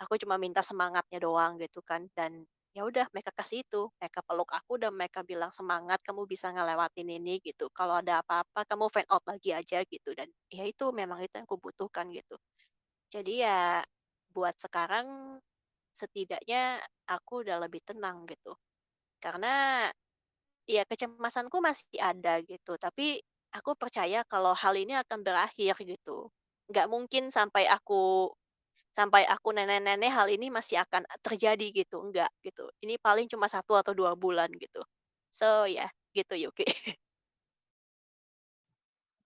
[0.04, 2.32] Aku cuma minta semangatnya doang gitu kan dan
[2.76, 7.08] ya udah mereka kasih itu, mereka peluk aku dan mereka bilang, "Semangat, kamu bisa ngelewatin
[7.10, 7.72] ini," gitu.
[7.74, 11.48] "Kalau ada apa-apa kamu vent out lagi aja," gitu dan ya itu memang itu yang
[11.50, 12.36] kubutuhkan gitu.
[13.14, 13.84] Jadi ya
[14.34, 15.40] buat sekarang
[15.96, 18.54] setidaknya aku udah lebih tenang gitu.
[19.24, 19.88] Karena
[20.70, 23.22] ya kecemasanku masih ada gitu, tapi
[23.54, 26.30] aku percaya kalau hal ini akan berakhir gitu.
[26.72, 28.30] Nggak mungkin sampai aku
[28.95, 32.71] Sampai aku nenek-nenek hal ini masih akan terjadi gitu, enggak gitu.
[32.84, 34.81] Ini paling cuma satu atau 2 bulan gitu.
[35.36, 36.63] So, ya gitu Yuki.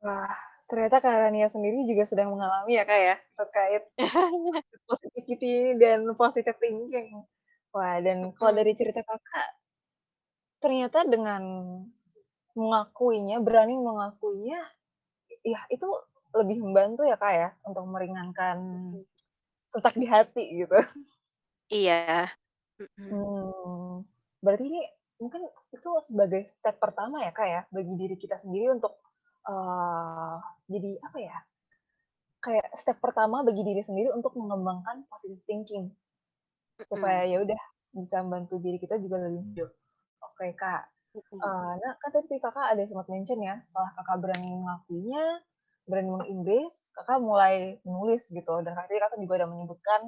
[0.04, 0.32] Wah,
[0.72, 3.84] ternyata Kak Rania sendiri juga sedang mengalami ya, Kak, ya, terkait
[4.90, 7.20] positivity ini dan positive thinking.
[7.76, 9.50] Wah, dan kalau dari cerita Kakak,
[10.64, 11.44] ternyata dengan
[12.56, 14.60] mengakuinya, berani mengakuinya,
[15.44, 15.88] ya itu
[16.32, 18.58] lebih membantu ya, Kak, ya, untuk meringankan.
[19.74, 20.76] Sesak di hati gitu.
[21.70, 22.30] Iya,
[23.10, 24.06] Hmm,
[24.44, 24.82] berarti ini
[25.20, 25.42] mungkin
[25.76, 28.94] itu sebagai step pertama ya, Kak, ya, bagi diri kita sendiri untuk,
[29.50, 30.36] eee,
[30.72, 31.38] jadi apa ya,
[32.46, 35.86] kayak step pertama bagi diri sendiri untuk mengembangkan positive thinking,
[36.90, 37.62] supaya ya udah
[37.96, 39.70] bisa membantu diri kita juga lebih hidup.
[40.28, 40.84] Oke, Kak.
[41.44, 45.26] Eee, nah, kan tadi Kakak ada sempat mention ya, setelah Kakak berani mengakuinya,
[45.90, 50.02] berani mengembrace, Kakak mulai menulis gitu, dan tadi Kakak juga udah menyebutkan,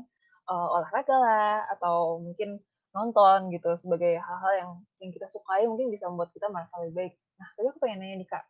[0.49, 2.61] eee, olahraga lah, atau mungkin
[2.95, 7.13] nonton gitu, sebagai hal-hal yang yang kita sukai mungkin bisa membuat kita merasa lebih baik.
[7.39, 8.43] Nah, tapi aku pengen nanya nih, Kak,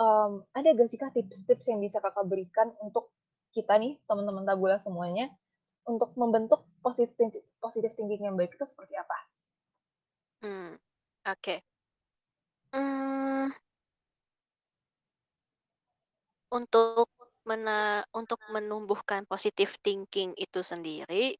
[0.00, 3.12] mmm, ada gak sih, Kak, tips-tips yang bisa Kakak berikan untuk
[3.54, 5.32] kita nih, teman-teman tabula semuanya,
[5.88, 7.30] untuk membentuk positif
[7.64, 9.16] positive thinking yang baik itu seperti apa?
[10.42, 10.78] mhm.
[11.26, 11.62] Oke,
[12.72, 13.50] mmm,
[16.52, 17.08] untuk
[17.46, 21.36] mena untuk menumbuhkan positive thinking itu sendiri,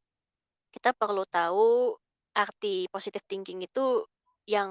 [0.74, 1.96] kita perlu tahu
[2.36, 4.04] arti positive thinking itu
[4.48, 4.70] yang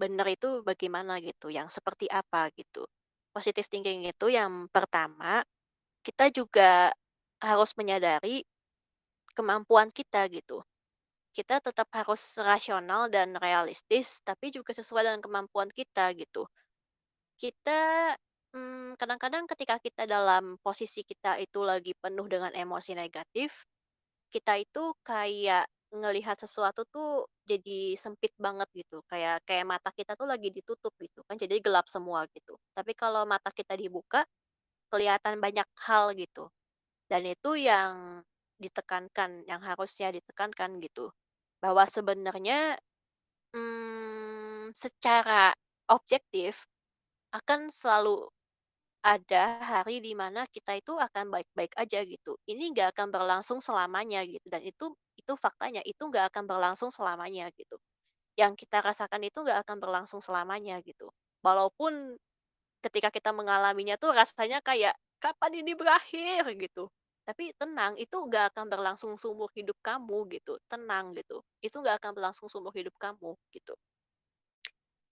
[0.00, 2.82] benar itu bagaimana gitu, yang seperti apa gitu.
[3.34, 5.42] Positive thinking itu yang pertama
[6.06, 6.90] Kita juga
[7.42, 8.42] harus menyadari
[9.38, 10.62] kemampuan kita gitu.
[11.36, 16.48] Kita tetap harus rasional dan realistis, tapi juga sesuai dengan kemampuan kita gitu.
[17.38, 18.14] Kita
[18.54, 23.66] mm, kadang-kadang ketika kita dalam posisi kita itu lagi penuh dengan emosi negatif,
[24.34, 29.02] kita itu kayak ngelihat sesuatu tuh jadi sempit banget gitu.
[29.10, 32.56] Kayak kayak mata kita tuh lagi ditutup gitu kan, jadi gelap semua gitu.
[32.76, 34.24] Tapi kalau mata kita dibuka,
[34.92, 36.48] kelihatan banyak hal gitu.
[37.10, 38.22] Dan itu yang
[38.60, 41.10] ditekankan, yang harusnya ditekankan gitu.
[41.62, 42.76] Bahwa sebenarnya,
[43.56, 45.52] mmm, secara
[45.90, 46.66] objektif
[47.34, 48.28] akan selalu
[49.04, 52.32] ada hari di mana kita itu akan baik-baik aja gitu.
[52.52, 54.86] Ini nggak akan berlangsung selamanya gitu dan itu
[55.20, 57.76] itu faktanya, itu nggak akan berlangsung selamanya gitu.
[58.40, 61.08] Yang kita rasakan itu nggak akan berlangsung selamanya gitu.
[61.46, 62.18] Walaupun
[62.84, 66.84] Ketika kita mengalaminya tuh rasanya kayak, "Kapan ini berakhir?" Gitu.
[67.28, 71.38] Tapi tenang, itu nggak akan berlangsung seumur hidup kamu gitu, tenang gitu.
[71.66, 73.74] Itu nggak akan berlangsung seumur hidup kamu gitu.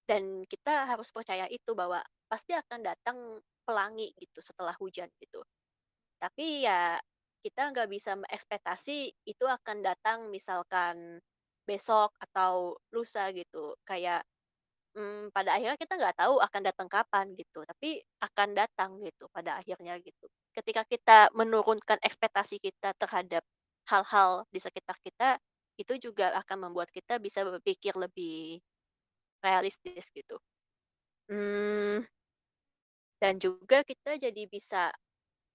[0.09, 3.19] Dan kita harus percaya itu bahwa pasti akan datang
[3.67, 5.43] pelangi gitu setelah hujan gitu.
[6.23, 6.99] Tapi ya
[7.45, 11.19] kita nggak bisa mengekspektasi itu akan datang misalkan
[11.69, 13.75] besok atau lusa gitu.
[13.89, 14.23] Kayak
[14.93, 19.57] Mmm, pada akhirnya kita nggak tahu akan datang kapan gitu, tapi akan datang gitu pada
[19.61, 20.29] akhirnya gitu.
[20.53, 23.41] Ketika kita menurunkan ekspektasi kita terhadap
[23.89, 25.41] hal-hal di sekitar kita,
[25.81, 28.61] itu juga akan membuat kita bisa berpikir lebih
[29.45, 30.37] realistis gitu.
[31.31, 32.05] Mmm,
[33.23, 34.91] dan juga kita jadi bisa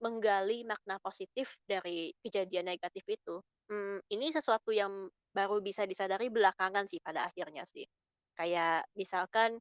[0.03, 3.41] menggali makna positif dari kejadian negatif itu.
[3.73, 7.86] Mmm, ini sesuatu yang baru bisa disadari belakangan sih pada akhirnya sih.
[8.38, 9.60] Kayak misalkan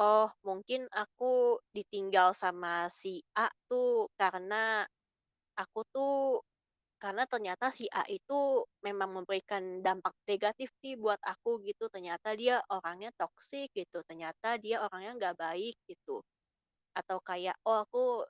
[0.00, 4.88] Oh, mungkin aku ditinggal sama si A tuh karena
[5.62, 6.14] aku tuh
[7.02, 11.88] karena ternyata si A itu memang memberikan dampak negatif nih buat aku gitu.
[11.94, 13.98] Ternyata dia orangnya toksik gitu.
[14.08, 16.22] Ternyata dia orangnya nggak baik gitu.
[16.96, 18.26] Atau kayak, oh aku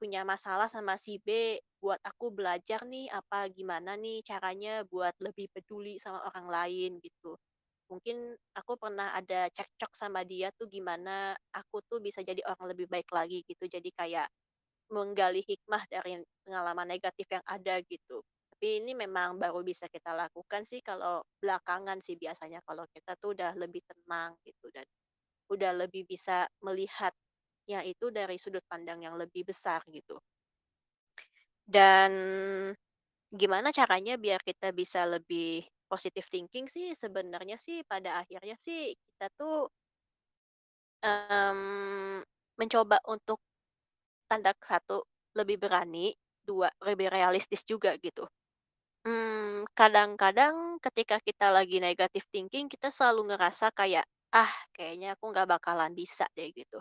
[0.00, 5.48] punya masalah sama si B, buat aku belajar nih, apa gimana nih caranya buat lebih
[5.54, 7.36] peduli sama orang lain gitu.
[7.92, 12.86] Mungkin aku pernah ada cekcok sama dia tuh gimana aku tuh bisa jadi orang lebih
[12.90, 13.64] baik lagi gitu.
[13.70, 14.28] Jadi kayak
[14.92, 18.22] menggali hikmah dari pengalaman negatif yang ada gitu.
[18.54, 23.34] Tapi ini memang baru bisa kita lakukan sih kalau belakangan sih biasanya kalau kita tuh
[23.36, 24.86] udah lebih tenang gitu dan
[25.52, 27.23] udah lebih bisa melihatnya
[27.92, 30.16] itu dari sudut pandang yang lebih besar gitu.
[31.68, 32.12] Dan
[33.40, 35.50] gimana caranya biar kita bisa lebih
[35.90, 39.68] positive thinking sih sebenarnya sih pada akhirnya sih kita tuh,
[41.04, 42.18] mmm,
[42.60, 43.38] mencoba untuk
[44.30, 44.98] tanda satu
[45.38, 46.08] lebih berani,
[46.48, 48.24] 2 lebih realistis juga gitu.
[49.08, 55.48] Mmm, kadang-kadang ketika kita lagi negative thinking kita selalu ngerasa kayak, "Ah, kayaknya aku nggak
[55.58, 56.80] bakalan bisa deh," gitu.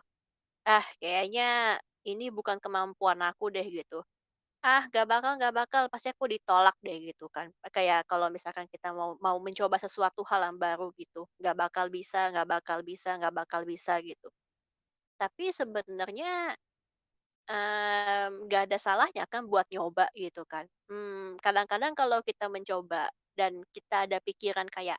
[0.67, 4.04] "Ah, kayaknya ini bukan kemampuan aku deh," gitu.
[4.65, 7.47] "Ah, nggak bakal nggak bakal, pasti aku ditolak deh," gitu kan.
[7.76, 12.32] Kayak kalau misalkan kita mau mau mencoba sesuatu hal yang baru gitu, "Nggak bakal bisa
[12.34, 14.30] nggak bakal bisa nggak bakal bisa," gitu.
[15.21, 16.56] Tapi sebenarnya
[17.49, 20.63] Mmm, nggak ada salahnya kan buat nyoba gitu kan.
[20.88, 24.95] Mmm, kadang-kadang kalau kita mencoba dan kita ada pikiran kayak,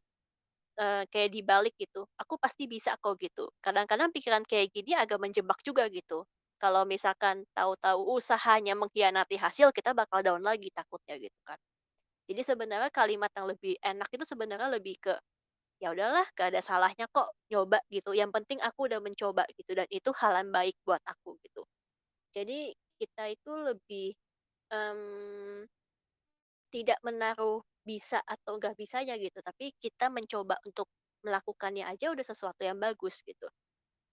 [0.80, 3.50] eee, kayak dibalik gitu, "Aku pasti bisa kok," gitu.
[3.64, 6.24] Kadang-kadang pikiran kayak gini agak menjebak juga gitu.
[6.62, 11.58] Kalau misalkan tahu-tahu usahanya mengkhianati hasil, kita bakal down lagi takutnya gitu kan.
[12.28, 15.14] Jadi sebenarnya kalimat yang lebih enak itu sebenarnya lebih ke,
[15.82, 18.12] "Ya udahlah, nggak ada salahnya kok nyoba," gitu.
[18.16, 21.62] "Yang penting aku udah mencoba," gitu, dan itu hal yang baik buat aku gitu.
[22.36, 24.08] Jadi kita itu lebih,
[24.72, 25.66] mmm,
[26.72, 30.88] tidak menaruh bisa atau nggak bisanya gitu, tapi kita mencoba untuk
[31.24, 33.48] melakukannya aja udah sesuatu yang bagus gitu.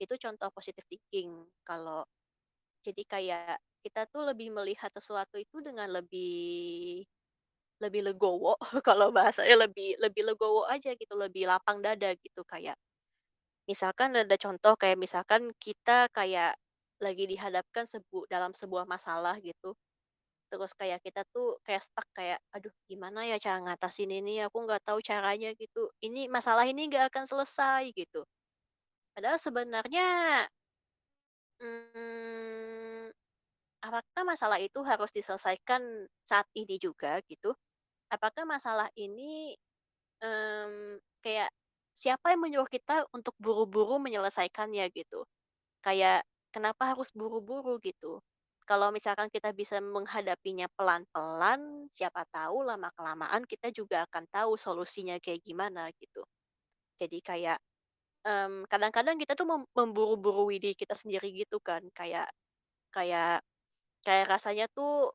[0.02, 1.32] Itu contoh positive thinking
[1.68, 2.06] kalau
[2.86, 7.06] jadi kayak kita tuh lebih melihat sesuatu itu dengan lebih
[7.84, 8.54] lebih legowo
[8.88, 12.42] kalau bahasanya lebih lebih legowo aja gitu, lebih lapang dada gitu.
[12.48, 12.78] Kayak
[13.70, 16.58] misalkan ada contoh kayak misalkan kita kayak
[17.06, 19.74] lagi dihadapkan sebu dalam sebuah masalah gitu,
[20.52, 24.84] Terus kayak kita tuh kayak stuck kayak, "Aduh gimana ya cara ngatasin ini, aku nggak
[24.88, 25.90] tahu caranya," gitu.
[26.04, 28.22] "Ini masalah ini nggak akan selesai," gitu.
[29.16, 30.08] Padahal sebenarnya,
[31.62, 33.10] mmm,
[33.88, 35.82] apakah masalah itu harus diselesaikan
[36.26, 37.54] saat ini juga gitu?
[38.14, 39.56] Apakah masalah ini,
[40.24, 41.50] mmm, kayak
[41.98, 45.26] siapa yang menyuruh kita untuk buru-buru menyelesaikannya gitu?
[45.86, 48.22] Kayak kenapa harus buru-buru gitu?
[48.72, 55.44] Kalau misalkan kita bisa menghadapinya pelan-pelan, siapa tahu lama-kelamaan kita juga akan tahu solusinya kayak
[55.44, 56.24] gimana gitu.
[57.02, 57.60] Jadi kayak,
[58.28, 62.30] mmm, kadang-kadang kita tuh mem memburu-burui diri kita sendiri gitu kan, kayak
[62.96, 63.44] kayak
[64.06, 65.14] kayak rasanya tuh,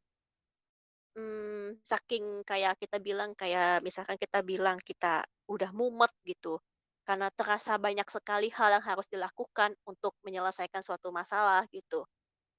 [1.19, 5.15] mmm, saking kayak kita bilang kayak misalkan kita bilang kita
[5.55, 6.59] udah mumet gitu,
[7.07, 12.01] karena terasa banyak sekali hal yang harus dilakukan untuk menyelesaikan suatu masalah gitu.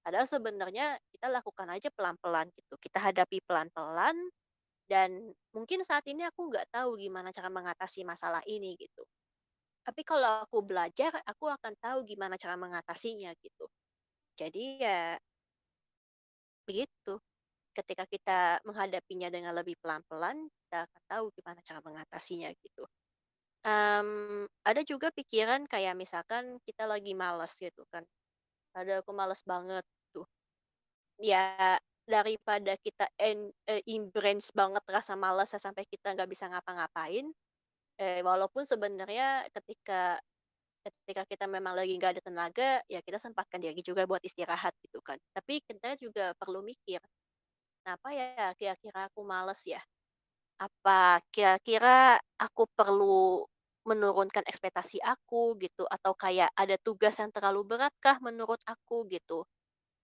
[0.07, 2.79] Padahal sebenarnya kita lakukan aja pelan-pelan gitu.
[2.79, 4.15] Kita hadapi pelan-pelan
[4.87, 9.03] dan mungkin saat ini aku nggak tahu gimana cara mengatasi masalah ini gitu.
[9.83, 13.67] Tapi kalau aku belajar, aku akan tahu gimana cara mengatasinya gitu.
[14.39, 15.17] Jadi ya
[16.67, 17.17] begitu.
[17.71, 20.35] Ketika kita menghadapinya dengan lebih pelan-pelan,
[20.67, 22.83] kita akan tahu gimana cara mengatasinya gitu.
[23.67, 28.03] Mmm, ada juga pikiran kayak misalkan kita lagi malas gitu kan.
[28.77, 29.85] Ada aku malas banget.
[31.19, 37.25] Ya, daripada kita en eee, embrace banget rasa malasnya sampai kita nggak bisa ngapa-ngapain,
[38.01, 40.19] eh, walaupun sebenarnya ketika
[40.85, 44.99] ketika kita memang lagi nggak ada tenaga, ya kita sempatkan diri juga buat istirahat gitu
[45.05, 45.17] kan.
[45.35, 46.99] Tapi kita juga perlu mikir,
[47.83, 49.81] "Kenapa ya kira-kira aku males ya?
[50.61, 53.45] Apa kira-kira aku perlu
[53.87, 59.45] menurunkan ekspektasi aku gitu, atau kayak ada tugas yang terlalu beratkah menurut aku?" Gitu.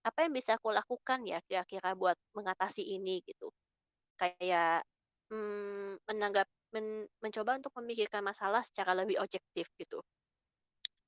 [0.08, 3.48] Apa yang bisa aku lakukan ya kira-kira buat mengatasi ini gitu?
[4.20, 4.84] Kayak,
[5.32, 10.00] mmm, menanggap men mencoba untuk memikirkan masalah secara lebih objektif gitu.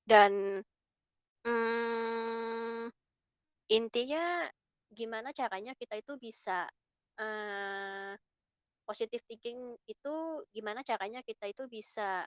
[0.07, 0.63] Dan,
[1.47, 2.91] mmm,
[3.73, 4.47] intinya
[4.93, 6.67] gimana caranya kita itu bisa,
[7.21, 8.15] eee,
[8.89, 9.59] positive thinking
[9.89, 10.15] itu
[10.55, 12.27] gimana caranya kita itu bisa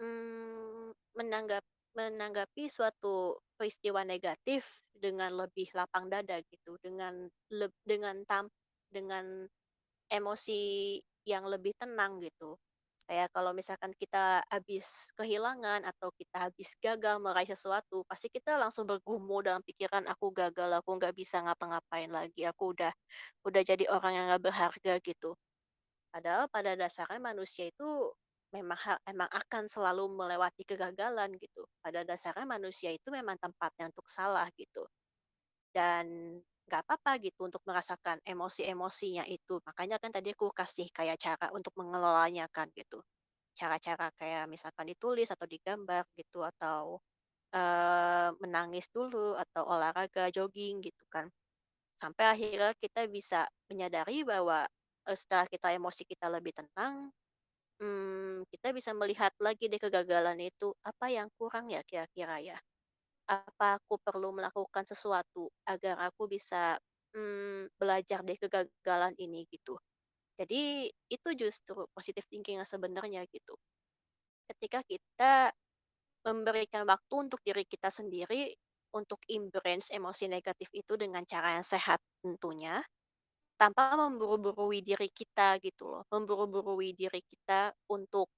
[0.00, 1.62] Mmm, menanggap
[1.94, 8.46] menanggapi suatu peristiwa negatif dengan lebih lapang dada gitu, dengan leb dengan tam
[8.92, 9.48] dengan
[10.10, 10.62] emosi
[11.28, 12.56] yang lebih tenang gitu.
[13.10, 18.86] Kayak kalau misalkan kita habis kehilangan atau kita habis gagal meraih sesuatu, pasti kita langsung
[18.86, 22.92] bergumul dalam pikiran, "Aku gagal, aku nggak bisa ngapa-ngapain lagi, aku udah
[23.46, 25.34] udah jadi orang yang nggak berharga," gitu.
[26.14, 28.14] Padahal pada dasarnya manusia itu
[28.56, 31.62] memang emang akan selalu melewati kegagalan gitu.
[31.84, 34.82] Pada dasarnya manusia itu memang tempatnya untuk salah gitu.
[35.74, 36.06] Dan
[36.70, 39.58] nggak apa-apa gitu untuk merasakan emosi-emosinya itu.
[39.66, 43.02] Makanya kan tadi aku kasih kayak cara untuk mengelolanya kan gitu.
[43.58, 46.98] Cara-cara kayak misalkan ditulis atau digambar gitu atau,
[47.54, 51.28] eee, menangis dulu atau olahraga, jogging gitu kan.
[52.00, 54.64] Sampai akhirnya kita bisa menyadari bahwa,
[55.08, 57.12] eee, setelah kita emosi kita lebih tenang,
[57.82, 62.58] mmm, kita bisa melihat lagi deh kegagalan itu, apa yang kurang ya kira-kira ya?
[63.30, 66.76] Apa aku perlu melakukan sesuatu agar aku bisa,
[67.16, 69.76] mmm, belajar dari kegagalan ini gitu.
[70.40, 73.54] Jadi itu justru positive thinking sebenarnya gitu.
[74.50, 75.32] Ketika kita
[76.26, 78.52] memberikan waktu untuk diri kita sendiri
[78.96, 82.82] untuk embrace emosi negatif itu dengan cara yang sehat tentunya,
[83.60, 88.28] tanpa memburu-burui diri kita gitu loh, memburu-burui diri kita untuk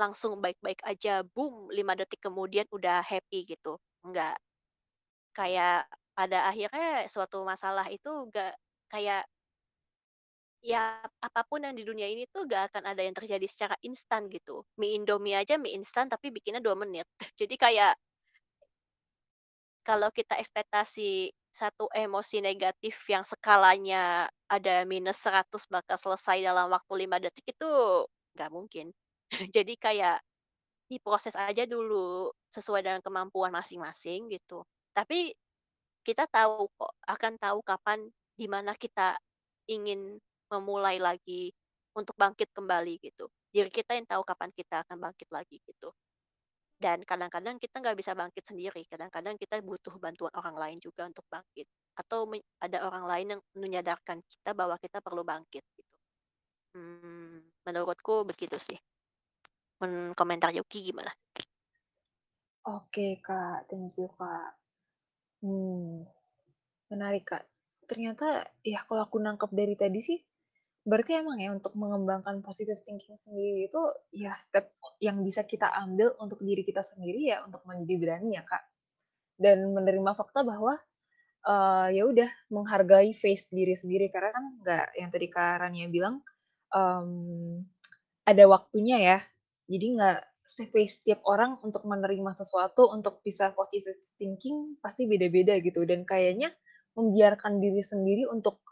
[0.00, 4.36] langsung baik-baik aja, boom, 5 detik kemudian udah happy gitu, enggak.
[5.36, 5.86] Kayak
[6.16, 8.52] pada akhirnya suatu masalah itu nggak
[8.92, 9.22] kayak
[10.64, 14.26] ya apa pun yang di dunia ini tuh nggak akan ada yang terjadi secara instan
[14.32, 14.64] gitu.
[14.80, 17.06] Mie Indomie aja mie instan tapi bikinnya 2 menit.
[17.40, 17.94] Jadi kayak
[19.86, 26.92] kalau kita ekspektasi satu emosi negatif yang skalanya ada minus 100 bakal selesai dalam waktu
[27.06, 27.70] 5 detik itu
[28.36, 28.86] nggak mungkin.
[29.56, 30.18] Jadi kayak
[30.90, 34.62] diproses aja dulu sesuai dengan kemampuan masing-masing gitu.
[34.96, 35.34] Tapi
[36.06, 38.00] Kita tahu kok, akan tahu kapan,
[38.38, 39.18] di mana kita
[39.66, 40.16] ingin
[40.52, 41.50] memulai lagi
[41.98, 43.26] untuk bangkit kembali gitu.
[43.50, 45.90] Diri kita yang tahu kapan kita akan bangkit lagi gitu.
[46.76, 51.24] Dan kadang-kadang kita nggak bisa bangkit sendiri, kadang-kadang kita butuh bantuan orang lain juga untuk
[51.32, 51.64] bangkit.
[51.96, 52.28] Atau
[52.60, 55.94] ada orang lain yang menyadarkan kita bahwa kita perlu bangkit gitu.
[56.76, 58.76] Mmm, menurutku begitu sih.
[59.80, 61.12] Men komentar Yuki gimana?
[62.66, 64.58] Oke, Kak, thank you, Kak.
[65.40, 66.04] Hmm,
[66.90, 67.44] menarik, Kak.
[67.86, 70.18] Ternyata ya kalau aku nangkep dari tadi sih,
[70.86, 73.80] berarti emang ya untuk mengembangkan positive thinking sendiri itu
[74.14, 74.70] ya step
[75.02, 78.62] yang bisa kita ambil untuk diri kita sendiri ya untuk menjadi berani ya, Kak.
[79.40, 80.78] Dan menerima fakta bahwa,
[81.46, 86.22] eee, ya udah menghargai face diri sendiri karena kan nggak yang tadi Kak Rania bilang,
[86.74, 87.64] mmm,
[88.28, 89.18] ada waktunya ya.
[89.70, 95.82] Jadi nggak setiap setiap orang untuk menerima sesuatu, untuk bisa positive thinking pasti beda-beda gitu
[95.88, 96.52] dan kayaknya
[96.98, 98.62] membiarkan diri sendiri untuk,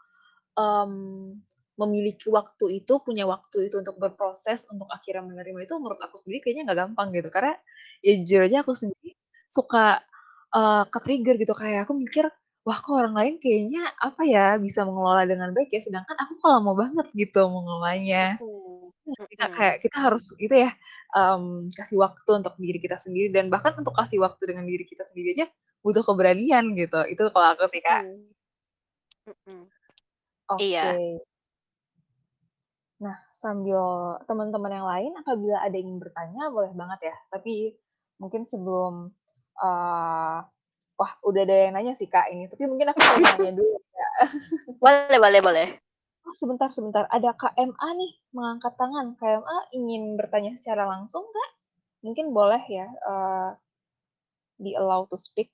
[0.59, 1.41] mmm,
[1.79, 6.39] memiliki waktu itu, punya waktu itu untuk berproses, untuk akhirnya menerima itu menurut aku sendiri
[6.43, 7.29] kayaknya nggak gampang gitu.
[7.33, 7.53] Karena
[8.05, 9.11] ya jujur aja aku sendiri
[9.49, 10.01] suka,
[10.55, 12.25] eee, ke-trigger gitu kayak aku mikir,
[12.67, 16.49] "Wah kok orang lain kayaknya apa ya, bisa mengelola dengan baik ya, sedangkan aku kok
[16.55, 18.39] lama banget gitu mengelolanya."
[19.39, 20.71] Kak, kayak kita harus itu ya,
[21.15, 25.03] mmm, kasih waktu untuk diri kita sendiri dan bahkan untuk kasih waktu dengan diri kita
[25.11, 25.45] sendiri aja
[25.85, 28.07] butuh keberanian gitu, itu kalau aku sih, Kak.
[29.27, 29.71] mhm, mhm.
[30.49, 30.87] Oke.
[30.87, 30.99] Iya.
[33.03, 33.83] Nah, sambil
[34.23, 37.75] teman-teman yang lain apabila ada yang ingin bertanya boleh banget ya, tapi
[38.23, 39.11] mungkin sebelum,
[39.59, 40.37] eee,
[40.95, 44.11] wah udah ada yang nanya sih, Kak, ini, tapi mungkin aku mau nanya dulu, Kak.
[44.83, 45.67] Boleh boleh boleh.
[46.25, 49.15] Oh, sebentar sebentar, ada KMA nih mengangkat tangan.
[49.19, 51.49] KMA ingin bertanya secara langsung, Kak?
[52.07, 53.49] Mungkin boleh ya, eee,
[54.63, 55.51] di-allow to speak.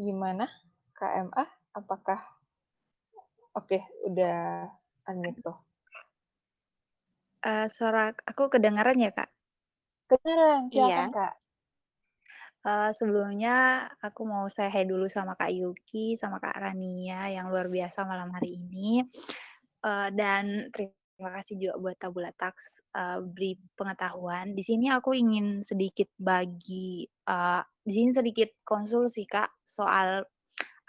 [0.00, 0.46] Gimana
[0.96, 1.44] KMA?
[1.76, 2.39] Apakah
[3.58, 3.78] oke,
[4.08, 4.36] udah
[5.10, 5.56] unmute tuh.
[7.48, 9.28] Eee, suara aku kedengaran ya, Kak?
[10.08, 11.16] Kedengeran, silakan, Iya.
[11.16, 11.32] Kak.
[12.60, 17.72] Eee, sebelumnya aku mau say hi dulu sama Kak Yuki, sama Kak Rania yang luar
[17.72, 19.00] biasa malam hari ini,
[19.84, 24.52] eee, dan terima kasih juga buat Tabula Talks, eee, beri pengetahuan.
[24.52, 30.20] Di sini aku ingin sedikit bagi eee, di sini sedikit konsul sih, Kak, soal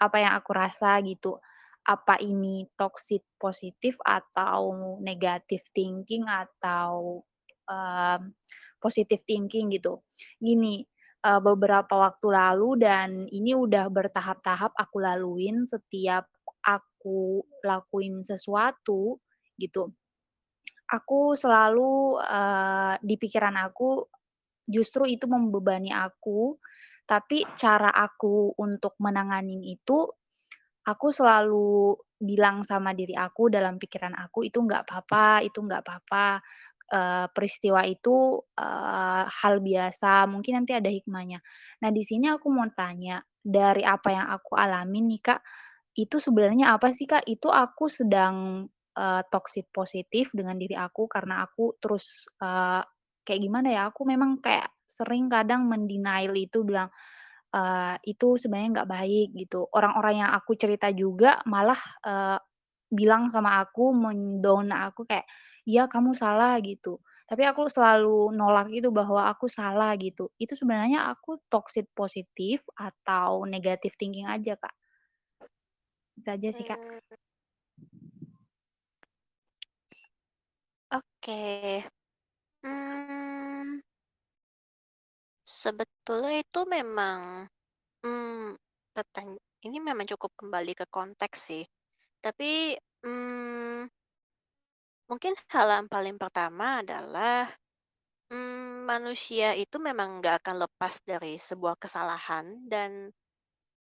[0.00, 1.38] apa yang aku rasa gitu.
[1.86, 4.70] Apa ini toxic positif atau
[5.02, 7.22] negative thinking atau,
[7.66, 8.22] mmm,
[8.78, 9.98] positive thinking gitu.
[10.38, 10.86] Gini,
[11.26, 16.30] eee, beberapa waktu lalu dan ini udah bertahap-tahap aku laluin setiap
[16.62, 19.18] aku lakuin sesuatu
[19.58, 19.90] gitu,
[20.90, 24.04] aku selalu, eee, di pikiran aku
[24.68, 26.58] justru itu membebani aku,
[27.08, 30.08] tapi cara aku untuk menanganin itu
[30.88, 36.26] aku selalu bilang sama diri aku dalam pikiran aku, "Itu nggak apa-apa itu nggak apa-apa,
[36.92, 41.38] eee, peristiwa itu, eee, hal biasa, mungkin nanti ada hikmahnya."
[41.82, 45.40] Nah, di sini aku mau tanya, dari apa yang aku alamin nih, Kak,
[45.98, 47.26] itu sebenarnya apa sih, Kak?
[47.28, 48.66] Itu aku sedang,
[48.96, 52.82] eee, toxic positif dengan diri aku karena aku terus, eee,
[53.26, 56.90] kayak gimana ya, aku memang kayak sering kadang men-denial itu bilang,
[57.54, 59.68] eee, itu sebenarnya nggak baik gitu.
[59.72, 62.38] Orang-orang yang aku cerita juga malah, eee,
[62.92, 65.24] bilang sama aku, men-down aku kayak,
[65.68, 67.00] "Iya kamu salah," gitu.
[67.28, 70.28] Tapi aku selalu nolak itu bahwa aku salah gitu.
[70.40, 74.74] Itu sebenarnya aku toxic positif atau negative thinking aja, Kak?
[76.18, 76.80] Itu aja sih, Kak.
[76.80, 77.00] Mmm.
[80.90, 81.40] Oke.
[82.64, 83.21] Mmm.
[85.62, 87.46] Sebetulnya itu memang,
[88.96, 89.34] pertany
[89.66, 91.64] ini memang cukup kembali ke konteks sih.
[92.24, 93.90] Tapi, mmm
[95.10, 97.50] mungkin hal yang paling pertama adalah,
[98.32, 103.10] mmm, manusia itu memang nggak akan lepas dari sebuah kesalahan dan,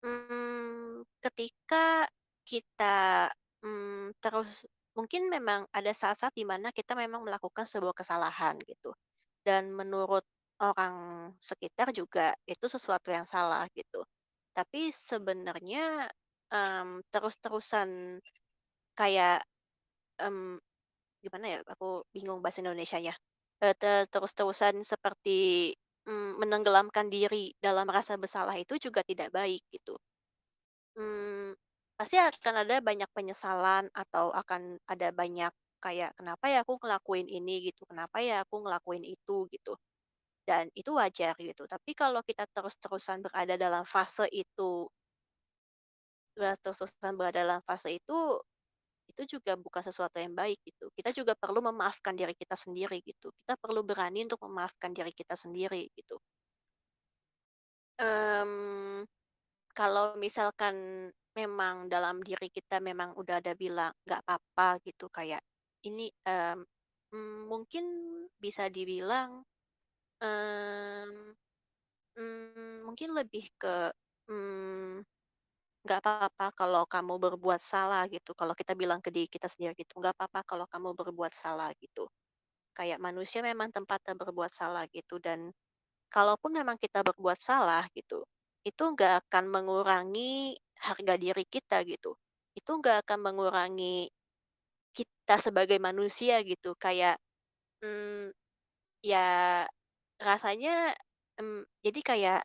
[0.04, 2.06] mmm, ketika
[2.46, 3.30] kita,
[3.64, 4.66] mmm, terus
[4.98, 8.92] mungkin memang ada saat-saat di mana kita memang melakukan sebuah kesalahan gitu,
[9.46, 10.24] dan menurut
[10.62, 10.94] orang
[11.40, 14.04] sekitar juga itu sesuatu yang salah gitu.
[14.56, 16.08] Tapi sebenarnya,
[16.52, 18.20] mmm, terus-terusan
[18.98, 19.44] kayak,
[20.22, 20.58] mmm,
[21.24, 23.14] gimana ya, aku bingung bahasa Indonesianya,
[24.12, 25.72] terus-terusan seperti,
[26.08, 29.96] mmm, menenggelamkan diri dalam rasa bersalah itu juga tidak baik gitu.
[30.98, 31.52] Mmm,
[31.98, 35.52] pasti akan ada banyak penyesalan atau akan ada banyak
[35.84, 39.72] kayak, "Kenapa ya aku ngelakuin ini?" Gitu, "Kenapa ya aku ngelakuin itu?" Gitu.
[40.46, 41.62] Dan itu wajar gitu.
[41.66, 44.88] Tapi kalau kita terus-terusan berada dalam fase itu
[46.36, 48.18] terus-terusan berada dalam fase itu,
[49.12, 50.86] itu juga bukan sesuatu yang baik gitu.
[50.96, 53.28] Kita juga perlu memaafkan diri kita sendiri gitu.
[53.44, 56.16] Kita perlu berani untuk memaafkan diri kita sendiri gitu.
[58.00, 59.08] Mmm,
[59.78, 60.76] kalau misalkan
[61.38, 65.42] memang dalam diri kita memang udah ada bilang, "Nggak apa-apa," gitu, kayak
[65.88, 67.84] ini, mmm, mungkin
[68.40, 69.44] bisa dibilang,
[70.22, 71.34] mmm
[72.18, 73.92] mmm, mungkin lebih ke,
[74.30, 75.02] mmm,
[75.86, 79.98] "Nggak apa-apa kalau kamu berbuat salah," gitu, kalau kita bilang ke diri kita sendiri gitu,
[80.00, 82.08] "Nggak apa-apa kalau kamu berbuat salah," gitu.
[82.76, 85.50] Kayak manusia memang tempatnya berbuat salah gitu dan
[86.12, 88.24] kalaupun memang kita berbuat salah gitu,
[88.66, 92.14] itu nggak akan mengurangi harga diri kita gitu.
[92.56, 94.08] Itu nggak akan mengurangi
[94.96, 96.74] kita sebagai manusia gitu.
[96.78, 97.18] Kayak,
[97.84, 98.32] mmm,
[99.06, 99.64] ya
[100.20, 100.94] rasanya,
[101.40, 102.40] mmm, jadi kayak,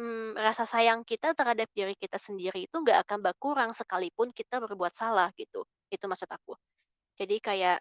[0.00, 4.92] mmm, rasa sayang kita terhadap diri kita sendiri itu nggak akan berkurang sekalipun kita berbuat
[4.94, 6.54] salah gitu, itu maksud aku.
[7.18, 7.78] Jadi kayak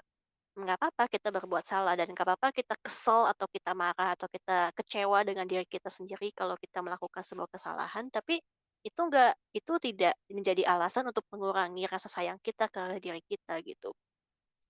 [0.55, 4.71] nggak apa-apa kita berbuat salah dan nggak apa-apa kita kesel atau kita marah atau kita
[4.77, 8.39] kecewa dengan diri kita sendiri kalau kita melakukan sebuah kesalahan, tapi
[8.85, 13.91] itu enggak itu tidak menjadi alasan untuk mengurangi rasa sayang kita ke diri kita gitu.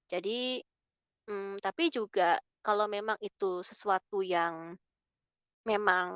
[0.10, 0.62] Jadi,
[1.30, 4.74] mmm, tapi juga kalau memang itu sesuatu yang
[5.70, 6.08] memang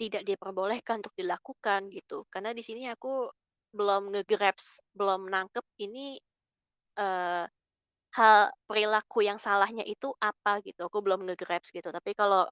[0.00, 3.28] tidak diperbolehkan untuk dilakukan gitu, karena di sini aku
[3.76, 6.18] belum nge-grasp, belum nangkep ini,
[6.98, 7.44] eee,
[8.16, 11.90] hal perilaku yang salahnya itu apa gitu, aku belum nge-grasp gitu.
[11.94, 12.46] Tapi kalau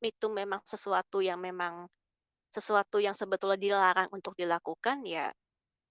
[0.00, 1.84] itu memang sesuatu yang memang
[2.54, 5.28] sesuatu yang sebetulnya dilarang untuk dilakukan, ya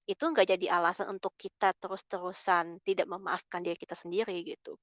[0.10, 4.74] itu nggak jadi alasan untuk kita terus-terusan tidak memaafkan diri kita sendiri gitu.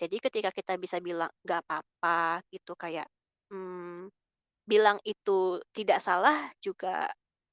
[0.00, 3.06] Jadi ketika kita bisa bilang, "Nggak apa-apa," gitu, kayak,
[3.52, 4.10] mmm,
[4.68, 7.08] bilang itu tidak salah juga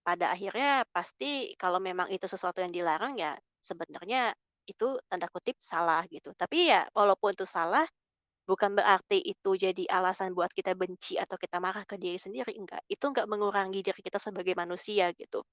[0.05, 4.33] pada akhirnya pasti kalau memang itu sesuatu yang dilarang ya sebenarnya
[4.69, 6.31] itu tanda kutip "salah" gitu.
[6.37, 7.85] Tapi ya walaupun itu salah,
[8.49, 12.81] bukan berarti itu jadi alasan buat kita benci atau kita marah ke diri sendiri, enggak.
[12.91, 15.43] Itu nggak mengurangi diri kita sebagai manusia gitu.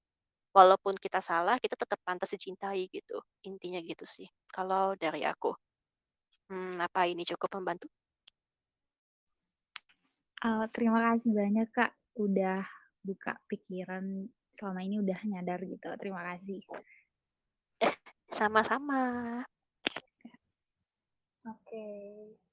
[0.57, 5.53] Walaupun kita salah, kita tetap pantas dicintai gitu, intinya gitu sih kalau dari aku.
[6.49, 7.85] Mmm, apa ini cukup membantu?
[10.41, 12.65] Eee, terima kasih banyak, Kak, udah
[13.05, 16.61] buka pikiran, selama ini udah nyadar gitu, terima kasih.
[17.81, 17.93] Eh,
[18.37, 19.01] sama-sama.
[21.45, 21.85] Oke,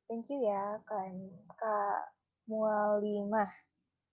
[0.07, 1.09] thank you ya Kak
[1.57, 2.01] Kak
[2.53, 3.49] Mualimah,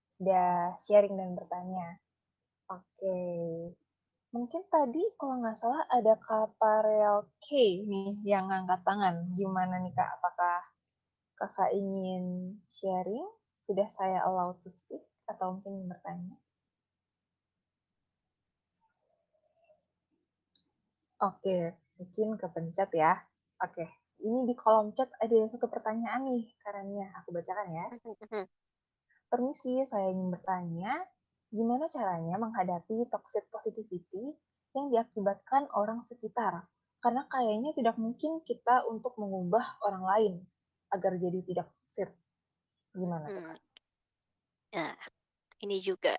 [0.08, 2.00] sudah sharing dan bertanya.
[2.72, 3.20] Oke,
[4.36, 7.48] mungkin tadi kalau nggak salah ada Kak Farel K
[7.92, 10.60] nih yang ngangkat tangan, gimana nih Kak, apakah
[11.40, 12.24] Kakak ingin
[12.78, 13.28] sharing?
[13.66, 16.36] Sudah saya allow to speak atau mungkin bertanya?
[21.28, 21.58] Oke,
[22.00, 23.14] mungkin kepencet ya.
[23.62, 23.86] Oke,
[24.26, 27.08] ini di kolom chat ada satu pertanyaan nih, Karania.
[27.22, 27.86] Aku bacakan ya.
[27.94, 28.44] Mhm mhm.
[29.32, 30.94] Permisi, saya ingin bertanya,
[31.58, 34.26] gimana caranya menghadapi toxic positivity
[34.76, 36.54] yang diakibatkan orang sekitar?
[37.04, 40.34] Karena kayaknya tidak mungkin kita untuk mengubah orang lain
[40.96, 42.10] agar jadi tidak toxic.
[43.00, 43.60] Gimana tuh, Kak?
[44.76, 44.96] nah,
[45.64, 46.16] ini juga,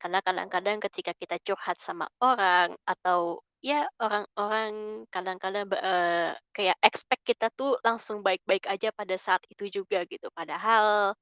[0.00, 7.48] karena kadang-kadang ketika kita curhat sama orang atau ya orang-orang kadang-kadang eee, kayak expect kita
[7.56, 11.14] tuh langsung baik-baik aja pada saat itu juga gitu, padahal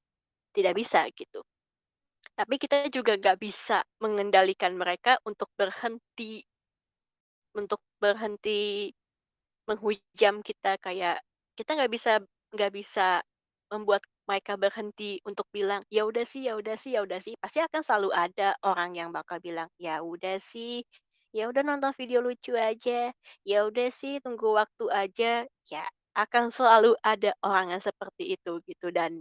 [0.57, 1.43] tidak bisa gitu.
[2.43, 6.43] Tapi kita juga nggak bisa mengendalikan mereka untuk berhenti
[7.57, 8.93] untuk berhenti
[9.69, 11.23] menghujam kita kayak
[11.59, 12.13] kita nggak bisa
[12.55, 13.23] nggak bisa
[13.73, 17.61] membuat mereka berhenti untuk bilang, "Ya udah sih ya udah sih ya udah sih." Pasti
[17.65, 20.85] akan selalu ada orang yang bakal bilang, "Ya udah sih,
[21.37, 23.13] ya udah nonton video lucu aja,
[23.47, 25.33] ya udah sih tunggu waktu aja."
[25.73, 25.85] Ya
[26.19, 29.13] akan selalu ada orang yang seperti itu gitu dan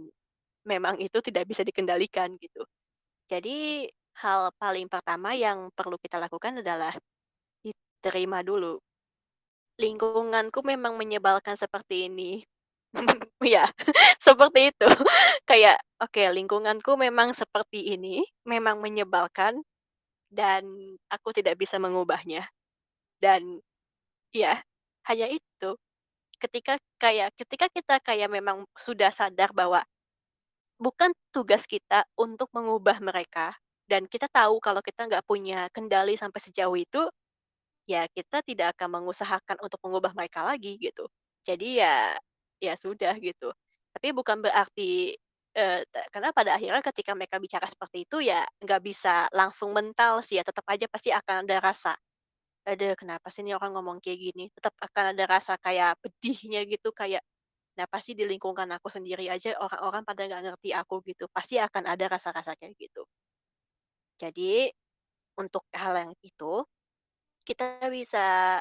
[0.68, 2.64] memang itu tidak bisa dikendalikan gitu.
[3.32, 3.88] Jadi
[4.20, 6.92] hal paling pertama yang perlu kita lakukan adalah
[7.64, 8.76] diterima dulu.
[9.80, 12.44] Lingkunganku memang menyebalkan seperti ini.
[13.40, 13.64] Iya,
[14.20, 14.84] seperti itu.
[15.48, 19.64] Kayak, oke, lingkunganku memang seperti ini, memang menyebalkan
[20.28, 20.68] dan
[21.08, 22.44] aku tidak bisa mengubahnya.
[23.16, 23.64] Dan
[24.36, 24.60] ya,
[25.08, 25.70] hanya itu.
[26.40, 29.82] Ketika kayak ketika kita kayak memang sudah sadar bahwa
[30.82, 33.54] bukan tugas kita untuk mengubah mereka
[33.90, 37.02] dan kita tahu kalau kita nggak punya kendali sampai sejauh itu,
[37.90, 41.04] Ya kita tidak akan mengusahakan untuk mengubah mereka lagi gitu.
[41.42, 42.14] Jadi ya,
[42.62, 43.50] ya sudah gitu.
[43.94, 45.18] Tapi bukan berarti,
[45.52, 50.38] te karena pada akhirnya ketika mereka bicara seperti itu ya nggak bisa langsung mental sih
[50.40, 51.92] ya, tetap aja pasti akan ada rasa,
[52.66, 56.90] "Aduh kenapa sih ini orang ngomong kayak gini?" Tetap akan ada rasa kayak pedihnya gitu,
[56.94, 57.22] kayak,
[57.74, 61.24] "Kenapa sih di lingkungan aku sendiri aja orang-orang pada nggak ngerti aku?" Gitu.
[61.32, 63.02] Pasti akan ada rasa-rasa kayak gitu.
[64.20, 64.70] Jadi
[65.40, 66.64] untuk hal yang itu,
[67.46, 68.60] kita bisa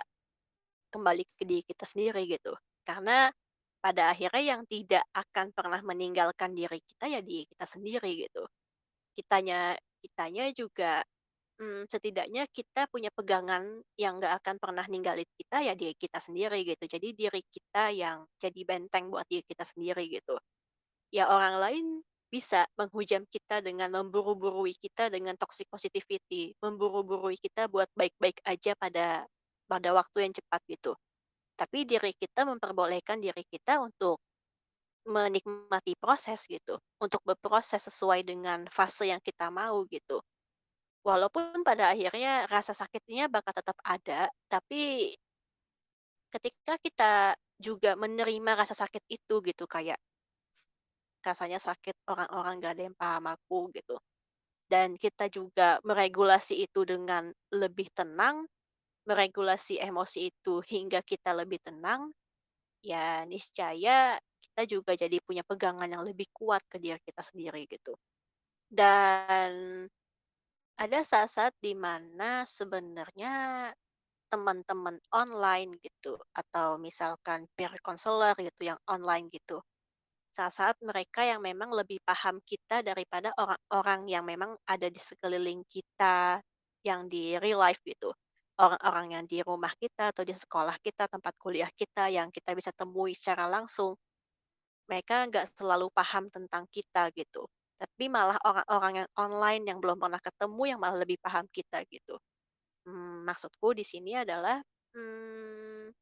[0.91, 2.51] Kembali ke diri kita sendiri gitu.
[2.83, 3.31] Karena
[3.79, 8.43] pada akhirnya yang tidak akan pernah meninggalkan diri kita ya diri kita sendiri gitu.
[9.15, 11.03] Kitanya kitanya juga,
[11.61, 16.63] mmm, setidaknya kita punya pegangan yang nggak akan pernah ninggalin kita ya diri kita sendiri
[16.67, 16.85] gitu.
[16.87, 17.60] Jadi diri kita
[17.93, 20.35] yang jadi benteng buat diri kita sendiri gitu.
[21.11, 21.85] Ya orang lain
[22.31, 29.27] bisa menghujam kita dengan memburu-burui kita dengan toxic positivity, memburu-burui kita buat baik-baik aja pada
[29.67, 30.95] pada waktu yang cepat gitu.
[31.59, 34.23] Tapi diri kita memperbolehkan diri kita untuk
[35.07, 40.23] menikmati proses gitu, untuk berproses sesuai dengan fase yang kita mau gitu.
[41.01, 45.11] Walaupun pada akhirnya rasa sakitnya bakal tetap ada, tapi
[46.33, 47.13] ketika kita
[47.61, 49.99] juga menerima rasa sakit itu gitu, kayak
[51.21, 53.97] rasanya sakit orang-orang gak ada yang paham aku gitu.
[54.71, 58.47] Dan kita juga meregulasi itu dengan lebih tenang,
[59.09, 62.13] meregulasi emosi itu hingga kita lebih tenang,
[62.81, 67.93] Ya, niscaya kita juga jadi punya pegangan yang lebih kuat ke diri kita sendiri gitu.
[68.71, 69.85] Dan
[70.81, 73.69] ada saat-saat di mana sebenarnya
[74.31, 79.57] teman-teman online gitu atau misalkan peer counselor gitu yang online gitu.
[80.37, 86.17] Saat-saat mereka yang memang lebih paham kita daripada orang-orang yang memang ada di sekeliling kita
[86.87, 88.09] yang di real life gitu.
[88.63, 92.71] Orang-orang yang di rumah kita atau di sekolah kita, tempat kuliah kita yang kita bisa
[92.75, 93.95] temui secara langsung
[94.89, 97.43] Mereka nggak selalu paham tentang kita gitu,
[97.81, 102.15] tapi malah orang-orang yang online yang belum pernah ketemu yang malah lebih paham kita gitu.
[102.87, 104.57] Mmm, maksudku di sini adalah,
[104.97, 105.93] mmm,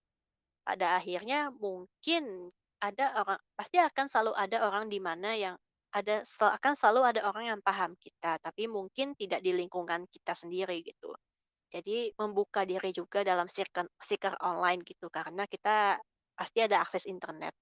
[0.68, 2.52] pada akhirnya mungkin
[2.82, 5.56] ada orang pasti akan selalu ada orang di mana yang
[5.96, 10.84] ada akan selalu ada orang yang paham kita, tapi mungkin tidak di lingkungan kita sendiri
[10.86, 11.12] gitu.
[11.74, 16.00] Jadi membuka diri juga dalam circle online gitu, karena kita
[16.38, 17.54] pasti ada akses internet.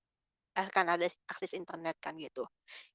[0.57, 2.41] Akan ada akses internet kan gitu.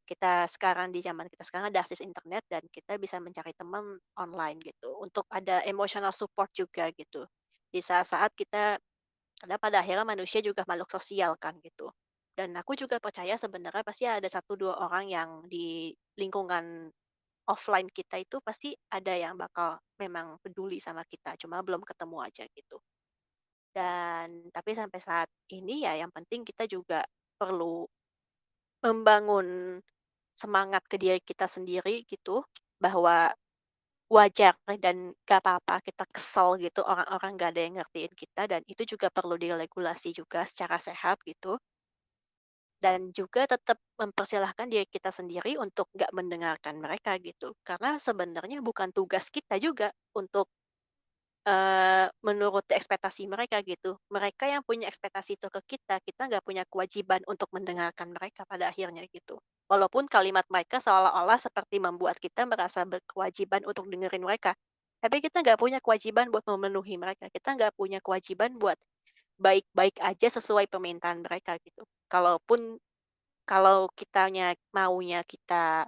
[0.06, 3.86] Kita sekarang di zaman kita sekarang ada akses internet dan kita bisa mencari teman
[4.18, 7.22] online gitu, untuk ada emotional support juga gitu.
[7.70, 8.78] Di saat-saat kita
[9.42, 11.90] karena pada akhirnya manusia juga makhluk sosial kan gitu.
[12.36, 16.90] Dan aku juga percaya sebenarnya pasti ada satu 2 orang yang di lingkungan
[17.50, 22.44] offline kita itu pasti ada yang bakal memang peduli sama kita, cuma belum ketemu aja
[22.54, 22.78] gitu.
[23.74, 27.00] Dan tapi sampai saat ini ya yang penting kita juga
[27.42, 27.74] perlu
[28.86, 29.48] Membangun
[30.40, 32.36] semangat ke diri kita sendiri gitu,
[32.84, 33.18] bahwa
[34.16, 34.96] wajar dan
[35.28, 39.34] gak apa-apa kita kesel gitu, orang-orang nggak ada yang ngertiin kita dan itu juga perlu
[39.44, 41.52] diregulasi juga secara sehat gitu.
[42.84, 47.54] Dan juga tetap mempersilahkan diri kita sendiri untuk nggak mendengarkan mereka gitu.
[47.62, 49.88] Karena sebenarnya bukan tugas kita juga
[50.20, 50.50] untuk,
[51.46, 53.98] eee, menuruti ekspektasi mereka gitu.
[54.12, 58.70] Mereka yang punya ekspektasi itu ke kita, kita nggak punya kewajiban untuk mendengarkan mereka pada
[58.70, 59.38] akhirnya gitu.
[59.70, 64.52] Walaupun kalimat mereka seolah-olah seperti membuat kita merasa berkewajiban untuk dengerin mereka,
[65.02, 67.26] tapi kita nggak punya kewajiban buat memenuhi mereka.
[67.32, 68.78] Kita nggak punya kewajiban buat
[69.40, 71.82] baik-baik aja sesuai permintaan mereka gitu.
[72.10, 72.78] Kalaupun
[73.48, 75.86] kalau kitanya maunya kita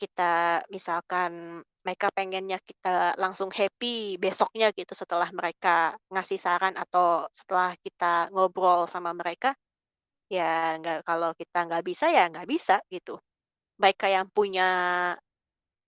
[0.00, 7.74] kita misalkan mereka pengennya kita langsung happy besoknya gitu setelah mereka ngasih saran atau setelah
[7.82, 9.54] kita ngobrol sama mereka,
[10.30, 13.18] ya nggak kalau kita nggak bisa, ya nggak bisa gitu.
[13.82, 14.68] Mereka yang punya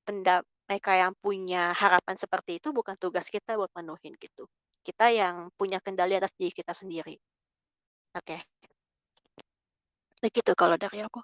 [0.07, 4.49] pendap mereka yang punya harapan seperti itu bukan tugas kita buat menuhin gitu.
[4.85, 7.17] Kita yang punya kendali atas diri kita sendiri.
[8.17, 8.39] Oke.
[10.23, 11.21] Begitu kalau dari aku.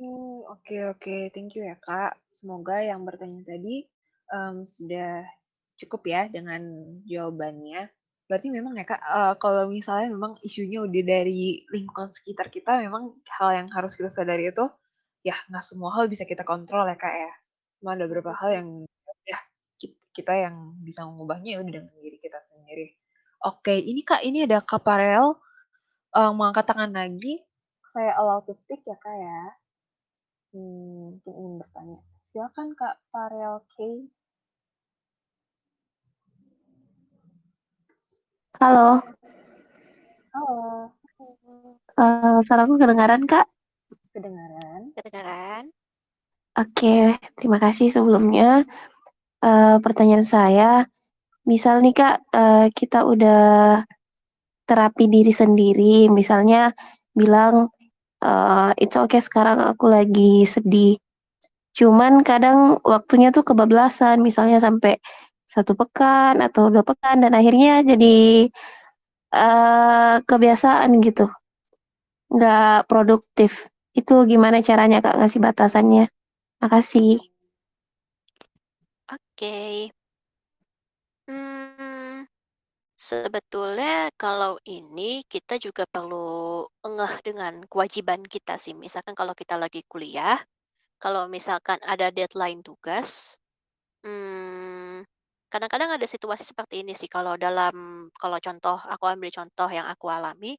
[0.00, 2.16] Oke oke, thank you ya, Kak.
[2.32, 3.84] Semoga yang bertanya tadi,
[4.32, 5.28] mmm, sudah
[5.80, 6.62] cukup ya dengan
[7.04, 7.90] jawabannya.
[8.28, 13.12] Berarti memang ya, Kak, eee, kalau misalnya memang isunya udah dari lingkungan sekitar kita, memang
[13.36, 14.64] hal yang harus kita sadari itu,
[15.26, 17.32] ya nggak semua hal bisa kita kontrol ya, Kak, ya.
[17.82, 18.68] Cuma ada beberapa hal yang
[19.28, 19.38] ya
[20.16, 22.88] kita yang bisa mengubahnya ya udah dengan diri kita sendiri.
[23.44, 25.36] Oke, ini, Kak, ini ada Kak Farel,
[26.16, 27.42] eee, mau angkat tangan lagi.
[27.94, 29.59] Saya allow to speak ya, Kak, ya.
[30.50, 31.98] Hmm, mungkin ingin bertanya.
[32.26, 34.02] Silakan Kak Farel K.
[38.58, 38.98] Halo.
[40.34, 40.90] Halo.
[41.94, 43.46] Eee, suaraku kedengaran, Kak?
[44.10, 44.90] Kedengaran.
[44.98, 45.64] Kedengaran.
[46.58, 48.66] Oke, terima kasih sebelumnya.
[49.42, 50.82] Eee, pertanyaan saya,
[51.46, 53.82] misal nih Kak, eee, kita udah
[54.66, 56.74] terapi diri sendiri, misalnya
[57.14, 57.70] bilang,
[58.24, 60.96] eee, "It's okay sekarang aku lagi sedih."
[61.78, 64.98] Cuman kadang waktunya tuh kebablasan, misalnya sampai
[65.50, 68.48] 1 pekan atau 2 pekan dan akhirnya jadi,
[69.34, 71.26] eee, kebiasaan gitu.
[72.34, 73.68] Nggak produktif.
[73.96, 76.06] Itu gimana caranya Kak ngasih batasannya?
[76.64, 77.20] Makasih.
[79.08, 79.92] Oke.
[81.28, 82.09] Mmm,
[83.06, 86.28] sebetulnya kalau ini kita juga perlu
[86.84, 88.74] ngeh dengan kewajiban kita sih.
[88.84, 90.36] Misalkan kalau kita lagi kuliah,
[91.02, 93.10] kalau misalkan ada deadline tugas,
[94.06, 95.02] mmm,
[95.52, 97.74] kadang-kadang ada situasi seperti ini sih kalau dalam
[98.22, 100.52] kalau contoh aku ambil contoh yang aku alami,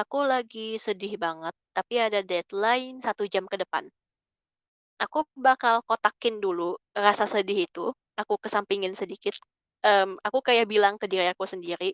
[0.00, 3.84] aku lagi sedih banget, tapi ada deadline 1 jam ke depan.
[5.04, 9.36] Aku bakal kotakin dulu rasa sedih itu, aku kesampingin sedikit,
[9.84, 11.92] mmm, aku kayak bilang ke diri aku sendiri,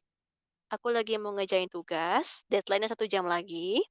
[0.75, 3.83] "Aku lagi mau ngerjain tugas, deadline-nya 1 jam lagi"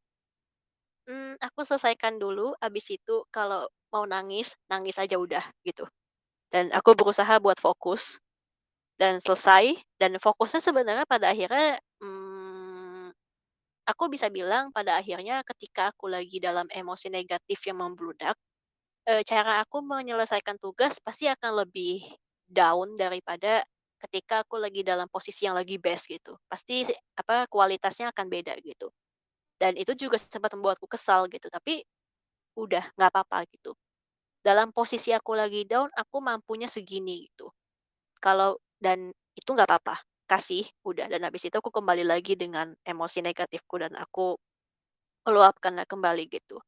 [1.10, 5.86] "mmm, aku selesaikan dulu, habis itu kalau mau nangis, nangis aja udah," gitu.
[6.54, 8.20] Dan aku berusaha buat fokus
[9.02, 13.12] dan selesai, dan fokusnya sebenarnya pada akhirnya, mmm,
[13.90, 18.36] aku bisa bilang pada akhirnya ketika aku lagi dalam emosi negatif yang membludak,
[19.10, 22.04] eee, cara aku menyelesaikan tugas pasti akan lebih
[22.50, 23.64] down daripada
[24.08, 26.38] ketika aku lagi dalam posisi yang lagi best gitu.
[26.50, 26.86] Pasti
[27.18, 28.90] apa, kualitasnya akan beda gitu.
[29.62, 31.84] Dan itu juga sempat membuatku kesal gitu, tapi
[32.60, 33.74] udah nggak apa-apa gitu.
[34.46, 37.50] Dalam posisi aku lagi down, aku mampunya segini gitu.
[38.22, 43.22] Kalau dan itu nggak apa-apa, kasih, udah, dan habis itu aku kembali lagi dengan emosi
[43.26, 44.38] negatifku dan aku
[45.28, 46.62] meluapkannya kembali gitu.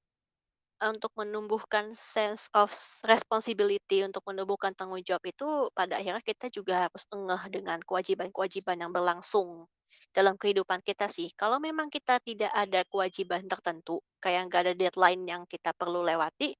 [0.81, 2.73] Untuk menumbuhkan sense of
[3.07, 8.91] responsibility, untuk menumbuhkan tanggung jawab itu pada akhirnya kita juga harus ngeh dengan kewajiban-kewajiban yang
[8.91, 9.69] berlangsung
[10.11, 11.31] dalam kehidupan kita sih.
[11.37, 16.51] Kalau memang kita tidak ada kewajiban tertentu, kayak nggak ada deadline yang kita perlu lewati,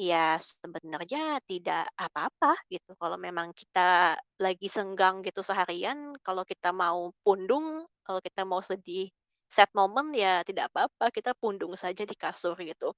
[0.00, 2.92] ya sebenarnya tidak apa-apa gitu.
[2.98, 9.08] Kalau memang kita lagi senggang gitu seharian, kalau kita mau pundung, kalau kita mau sedih,
[9.50, 12.94] sad moment, ya tidak apa-apa, kita pundung saja di kasur gitu.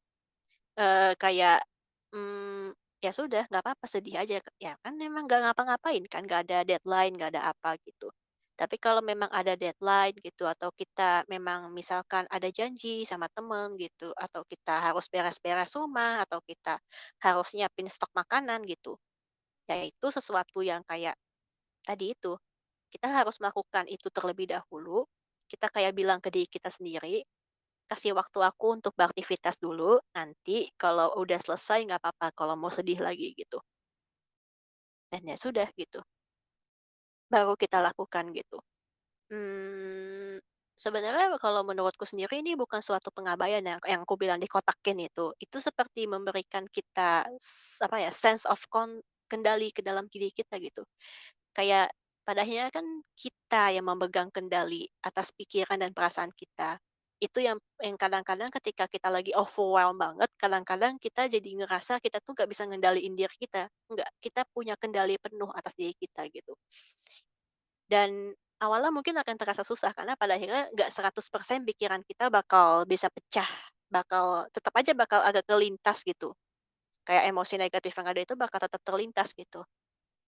[0.77, 1.65] Eee, kayak,
[2.13, 2.69] mmm,
[3.01, 7.17] ya sudah nggak apa-apa sedih aja, ya kan memang nggak ngapa-ngapain kan, nggak ada deadline,
[7.17, 8.13] nggak ada apa gitu.
[8.61, 14.13] Tapi kalau memang ada deadline gitu atau kita memang misalkan ada janji sama temen gitu,
[14.21, 16.77] atau kita harus beres-beres rumah, atau kita
[17.25, 19.01] harus nyiapin stok makanan gitu,
[19.69, 21.17] ya itu sesuatu yang kayak
[21.87, 22.37] tadi itu,
[22.93, 25.07] kita harus melakukan itu terlebih dahulu,
[25.51, 27.23] kita kayak bilang ke diri kita sendiri,
[27.91, 32.99] "Kasih waktu aku untuk beraktivitas dulu, nanti kalau udah selesai nggak apa-apa kalau mau sedih
[33.07, 33.59] lagi," gitu.
[35.11, 36.01] dan ya sudah gitu.
[37.31, 38.59] Baru kita lakukan gitu.
[39.33, 40.39] Mmm,
[40.79, 45.33] sebenarnya kalau menurutku sendiri ini bukan suatu pengabaian ya, yang aku bilang dikotakin itu.
[45.41, 47.27] Itu seperti memberikan kita
[47.87, 50.83] apa ya, sense of kon kendali ke dalam diri kita gitu.
[51.57, 51.93] Kayak
[52.27, 52.87] pada akhirnya kan
[53.19, 56.79] kita yang memegang kendali atas pikiran dan perasaan kita.
[57.17, 62.37] Itu yang yang kadang-kadang ketika kita lagi overwhelmed banget, kadang-kadang kita jadi ngerasa kita tuh
[62.37, 63.73] nggak bisa ngendaliin diri kita.
[63.89, 66.53] Nggak, kita punya kendali penuh atas diri kita gitu.
[67.89, 73.09] Dan awalnya mungkin akan terasa susah karena pada akhirnya nggak 100% pikiran kita bakal bisa
[73.09, 73.49] pecah,
[73.89, 76.37] bakal tetap aja bakal agak kelintas gitu.
[77.07, 79.63] Kayak emosi negatif yang ada itu bakal tetap terlintas gitu.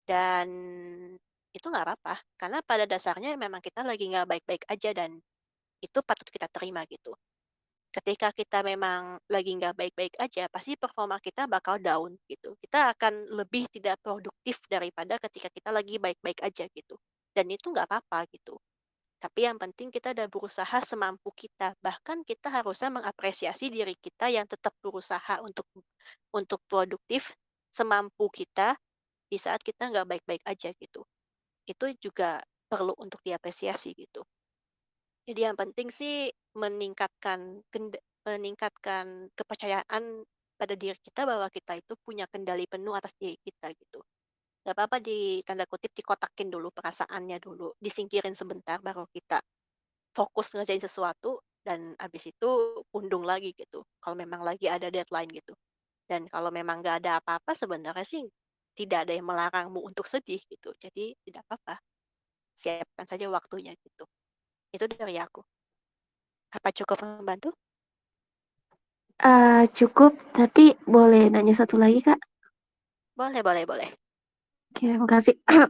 [0.08, 0.48] Dan
[1.52, 5.20] itu nggak apa-apa, karena pada dasarnya memang kita lagi nggak baik-baik aja dan
[5.82, 7.12] itu patut kita terima gitu.
[7.92, 12.56] Ketika kita memang lagi nggak baik-baik aja, pasti performa kita bakal down gitu.
[12.62, 16.96] Kita akan lebih tidak produktif daripada ketika kita lagi baik-baik aja gitu.
[17.36, 18.56] Dan itu nggak apa-apa gitu.
[19.22, 21.74] Tapi yang penting kita udah berusaha semampu kita.
[21.80, 25.64] Bahkan kita harusnya mengapresiasi diri kita yang tetap berusaha untuk
[26.34, 27.32] untuk produktif
[27.72, 28.76] semampu kita
[29.30, 31.02] di saat kita nggak baik-baik aja gitu.
[31.68, 34.24] Itu juga perlu untuk diapresiasi gitu.
[35.28, 37.62] Jadi yang penting sih meningkatkan
[38.26, 40.26] meningkatkan kepercayaan
[40.58, 44.02] pada diri kita bahwa kita itu punya kendali penuh atas diri kita gitu.
[44.66, 49.40] Nggak apa-apa di tanda kutip "dikotakin" dulu perasaannya dulu, disingkirin sebentar baru kita
[50.16, 52.48] fokus ngerjain sesuatu dan habis itu
[52.92, 55.54] pundung lagi gitu, kalau memang lagi ada deadline gitu.
[56.08, 58.24] Dan kalau memang nggak ada apa-apa sebenarnya sih
[58.78, 61.80] tidak ada yang melarangmu untuk sedih gitu, jadi tidak apa-apa.
[62.58, 64.06] Siapkan saja waktunya gitu.
[64.72, 65.44] Itu dari aku.
[66.56, 67.52] Apa cukup membantu?
[69.22, 72.18] Uh, cukup, tapi boleh nanya satu lagi, Kak?
[73.14, 73.88] Boleh boleh boleh.
[74.72, 75.36] Oke, makasih.
[75.46, 75.68] Uh,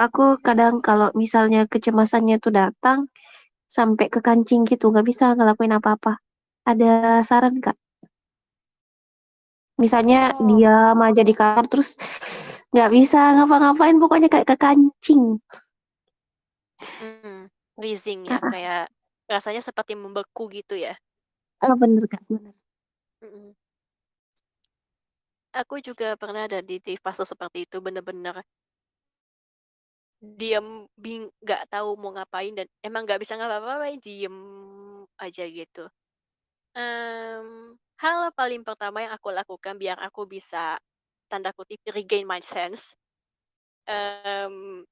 [0.08, 3.06] aku kadang kalau misalnya kecemasannya tuh datang,
[3.68, 6.16] sampai ke kancing gitu, nggak bisa ngelakuin apa-apa.
[6.64, 7.76] Ada saran, Kak?
[9.76, 10.48] Misalnya Oh.
[10.48, 11.94] diam aja di kamar, terus
[12.72, 15.36] nggak bisa ngapa-ngapain, pokoknya kayak kekancing.
[16.80, 17.35] Hmm,
[17.76, 18.52] freezing ya, Heeh.
[18.52, 18.88] kayak
[19.30, 20.96] rasanya seperti membeku gitu ya?
[21.62, 22.56] Oh, bener, Kak, bener.
[23.22, 23.56] Mhm.
[25.54, 28.42] Aku juga pernah ada di di fase seperti itu, bener-bener
[30.22, 34.32] diem, bing nggak tahu mau ngapain dan emang nggak bisa ngapa-ngapain, diem
[35.20, 35.84] aja gitu.
[36.76, 40.78] Mmm, hal paling pertama yang aku lakukan biar aku bisa,
[41.30, 42.94] tanda kutip "regain my sense"
[43.88, 44.86] mmm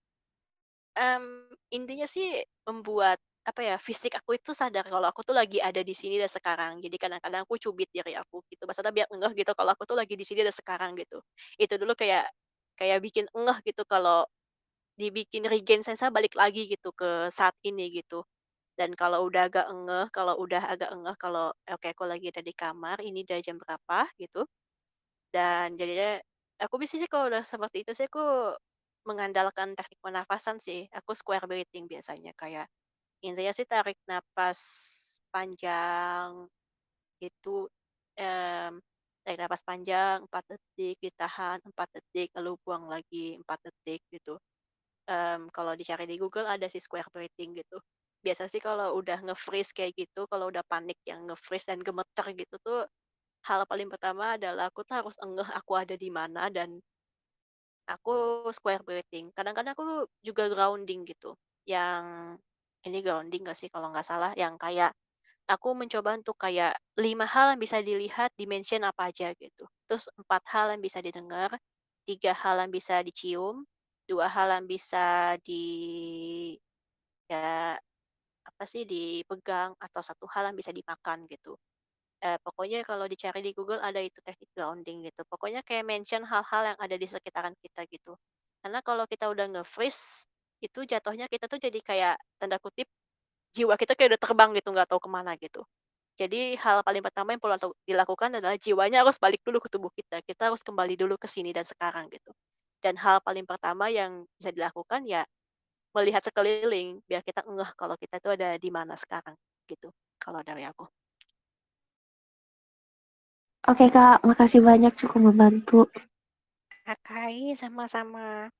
[0.99, 5.81] mmm, intinya sih membuat, apa ya, fisik aku itu sadar kalau aku tuh lagi ada
[5.85, 6.81] di sini dan sekarang.
[6.81, 10.15] Jadi kadang-kadang aku cubit diri aku gitu, maksudnya biar ngeh gitu kalau aku tuh lagi
[10.17, 11.21] di sini dan sekarang gitu.
[11.61, 12.27] Itu dulu kayak
[12.81, 14.25] kayak bikin ngeh gitu kalau
[14.99, 18.23] dibikin regain sense-nya balik lagi gitu ke saat ini gitu.
[18.79, 22.53] Dan kalau udah agak ngeh, kalau udah agak ngeh kalau, oke aku lagi ada di
[22.57, 24.47] kamar, ini udah jam berapa gitu,
[25.35, 26.19] dan jadinya
[26.63, 28.55] aku biasanya kalau udah seperti itu sih aku
[29.09, 32.67] mengandalkan teknik pernafasan sih, aku square breathing biasanya, kayak
[33.25, 34.61] intinya sih tarik napas
[35.33, 36.49] panjang
[37.23, 37.67] itu,
[38.21, 38.73] mmm,
[39.25, 44.39] tarik napas panjang 4 detik, ditahan 4 detik, lalu buang lagi 4 detik gitu.
[45.09, 47.77] Mmm, kalau dicari di Google ada sih square breathing gitu.
[48.25, 52.57] Biasa sih kalau udah nge-freeze kayak gitu, kalau udah panik yang nge-freeze dan gemeter gitu
[52.65, 52.81] tuh,
[53.49, 56.81] hal paling pertama adalah aku tuh harus ngeh aku ada di mana dan
[57.91, 59.31] aku square breathing.
[59.37, 61.37] Kadang-kadang aku juga grounding gitu,
[61.69, 62.37] yang
[62.87, 64.93] ini grounding nggak sih kalau nggak salah, yang kayak
[65.51, 69.65] aku mencoba untuk kayak 5 hal yang bisa dilihat, dimention apa aja gitu.
[69.89, 71.53] Terus 4 hal yang bisa didengar,
[72.09, 73.65] 3 hal yang bisa dicium,
[74.11, 75.65] 2 hal yang bisa di
[77.31, 77.77] ya,
[78.49, 81.57] apa sih, dipegang, atau 1 hal yang bisa dimakan gitu.
[82.25, 85.21] Eee, pokoknya kalau dicari di Google ada itu teknik grounding gitu.
[85.29, 88.17] Pokoknya kayak mention hal-hal yang ada di sekitaran kita gitu.
[88.65, 90.25] Karena kalau kita udah nge-freeze,
[90.65, 92.89] itu jatuhnya kita tuh jadi kayak, tanda kutip,
[93.57, 95.63] jiwa kita kayak udah terbang gitu, nggak tahu ke mana gitu.
[96.21, 100.21] Jadi hal paling pertama yang perlu dilakukan adalah jiwanya harus balik dulu ke tubuh kita,
[100.27, 102.31] kita harus kembali dulu ke sini dan sekarang gitu.
[102.85, 105.25] Dan hal paling pertama yang bisa dilakukan ya,
[105.97, 109.37] melihat sekeliling biar kita ngeh kalau kita tuh ada di mana sekarang,
[109.71, 109.91] gitu,
[110.23, 110.89] kalau dari aku.
[113.65, 115.89] Oke, Kak, makasih banyak cukup membantu.
[116.85, 118.53] Oke, sama-sama.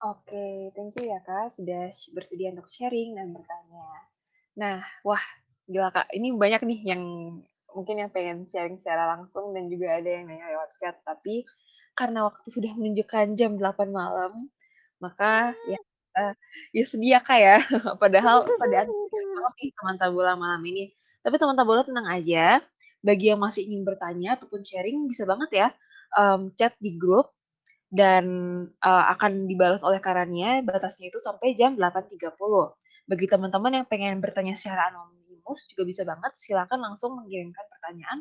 [0.00, 3.84] Oke, thank you ya Kak, sudah bersedia untuk sharing dan bertanya.
[4.56, 5.20] Nah, wah
[5.68, 7.02] gila Kak, ini banyak nih yang
[7.76, 11.44] mungkin yang pengen sharing secara langsung dan juga ada yang nanya lewat chat, tapi
[11.92, 14.32] karena waktu sudah menunjukkan jam 8 malam,
[14.96, 16.24] maka ya kita
[16.72, 17.56] ya sedih ya, Kak, ya.
[18.02, 20.88] Padahal pada antusias banget nih teman Tabula malam ini.
[21.20, 22.64] Tapi teman Tabula tenang aja,
[23.04, 25.68] bagi yang masih ingin bertanya ataupun sharing bisa banget ya,
[26.16, 27.32] mmm, chat di grup
[27.92, 28.24] dan,
[28.70, 32.74] eee, akan dibalas oleh Kak Rania, batasnya itu sampai jam 8.30.
[33.10, 38.20] Bagi teman-teman yang pengen bertanya secara anonimus juga bisa banget, silakan langsung mengirimkan pertanyaan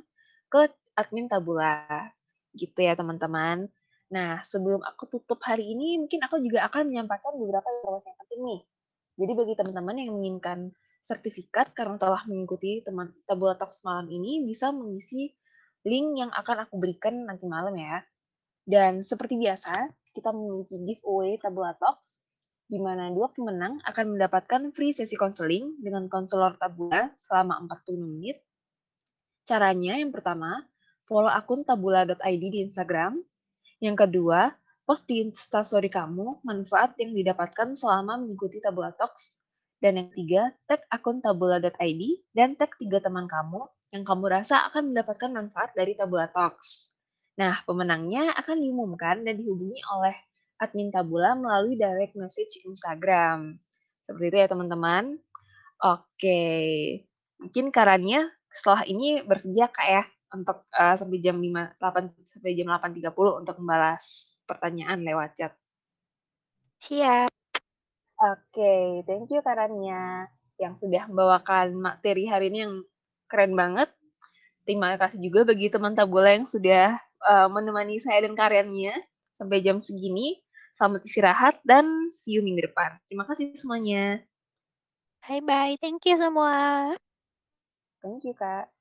[0.51, 0.69] ke
[0.99, 2.11] admin Tabula,
[2.55, 3.67] gitu ya teman-teman.
[4.13, 8.41] Nah, sebelum aku tutup hari ini, mungkin aku juga akan menyampaikan beberapa informasi yang penting
[8.45, 8.61] nih.
[9.19, 10.59] Jadi bagi teman-teman yang menginginkan
[11.03, 15.35] sertifikat karena telah mengikuti teman Tabula Talks malam ini, bisa mengisi
[15.83, 17.99] link yang akan aku berikan nanti malam ya.
[18.63, 22.23] Dan seperti biasa, kita memiliki giveaway Tabula Talks,
[22.63, 28.39] di mana dua pemenang akan mendapatkan free sesi konseling dengan konselor Tabula selama 45 menit.
[29.43, 30.63] Caranya yang pertama,
[31.03, 33.19] follow akun tabula.id di Instagram.
[33.83, 34.55] Yang kedua,
[34.87, 39.42] post di Instastory kamu manfaat yang didapatkan selama mengikuti Tabula Talks.
[39.83, 44.95] Dan yang ketiga, tag akun tabula.id dan tag tiga teman kamu yang kamu rasa akan
[44.95, 46.95] mendapatkan manfaat dari Tabula Talks.
[47.35, 50.15] Nah, pemenangnya akan diumumkan dan dihubungi oleh
[50.63, 53.59] admin Tabula melalui direct message Instagram.
[53.99, 55.19] Seperti itu ya teman-teman.
[55.83, 56.41] Oke,
[57.43, 58.23] mungkin Karania
[58.55, 63.11] setelah ini bersedia Kak ya untuk uh, sampai jam 5 8 sampai jam 8.30
[63.43, 65.53] untuk membalas pertanyaan lewat chat.
[66.79, 67.42] Siap.
[68.23, 72.73] Oke, thank you Karania yang sudah membawakan materi hari ini yang
[73.27, 73.91] keren banget.
[74.63, 78.95] Terima kasih juga bagi teman Tabula yang sudah uh, menemani saya dan Karyanya
[79.35, 80.39] sampai jam segini.
[80.71, 82.95] Selamat istirahat dan see you minggu depan.
[83.11, 84.23] Terima kasih semuanya.
[85.27, 85.75] Bye bye.
[85.83, 86.95] Thank you semua.
[87.99, 88.72] Thank you, Kak.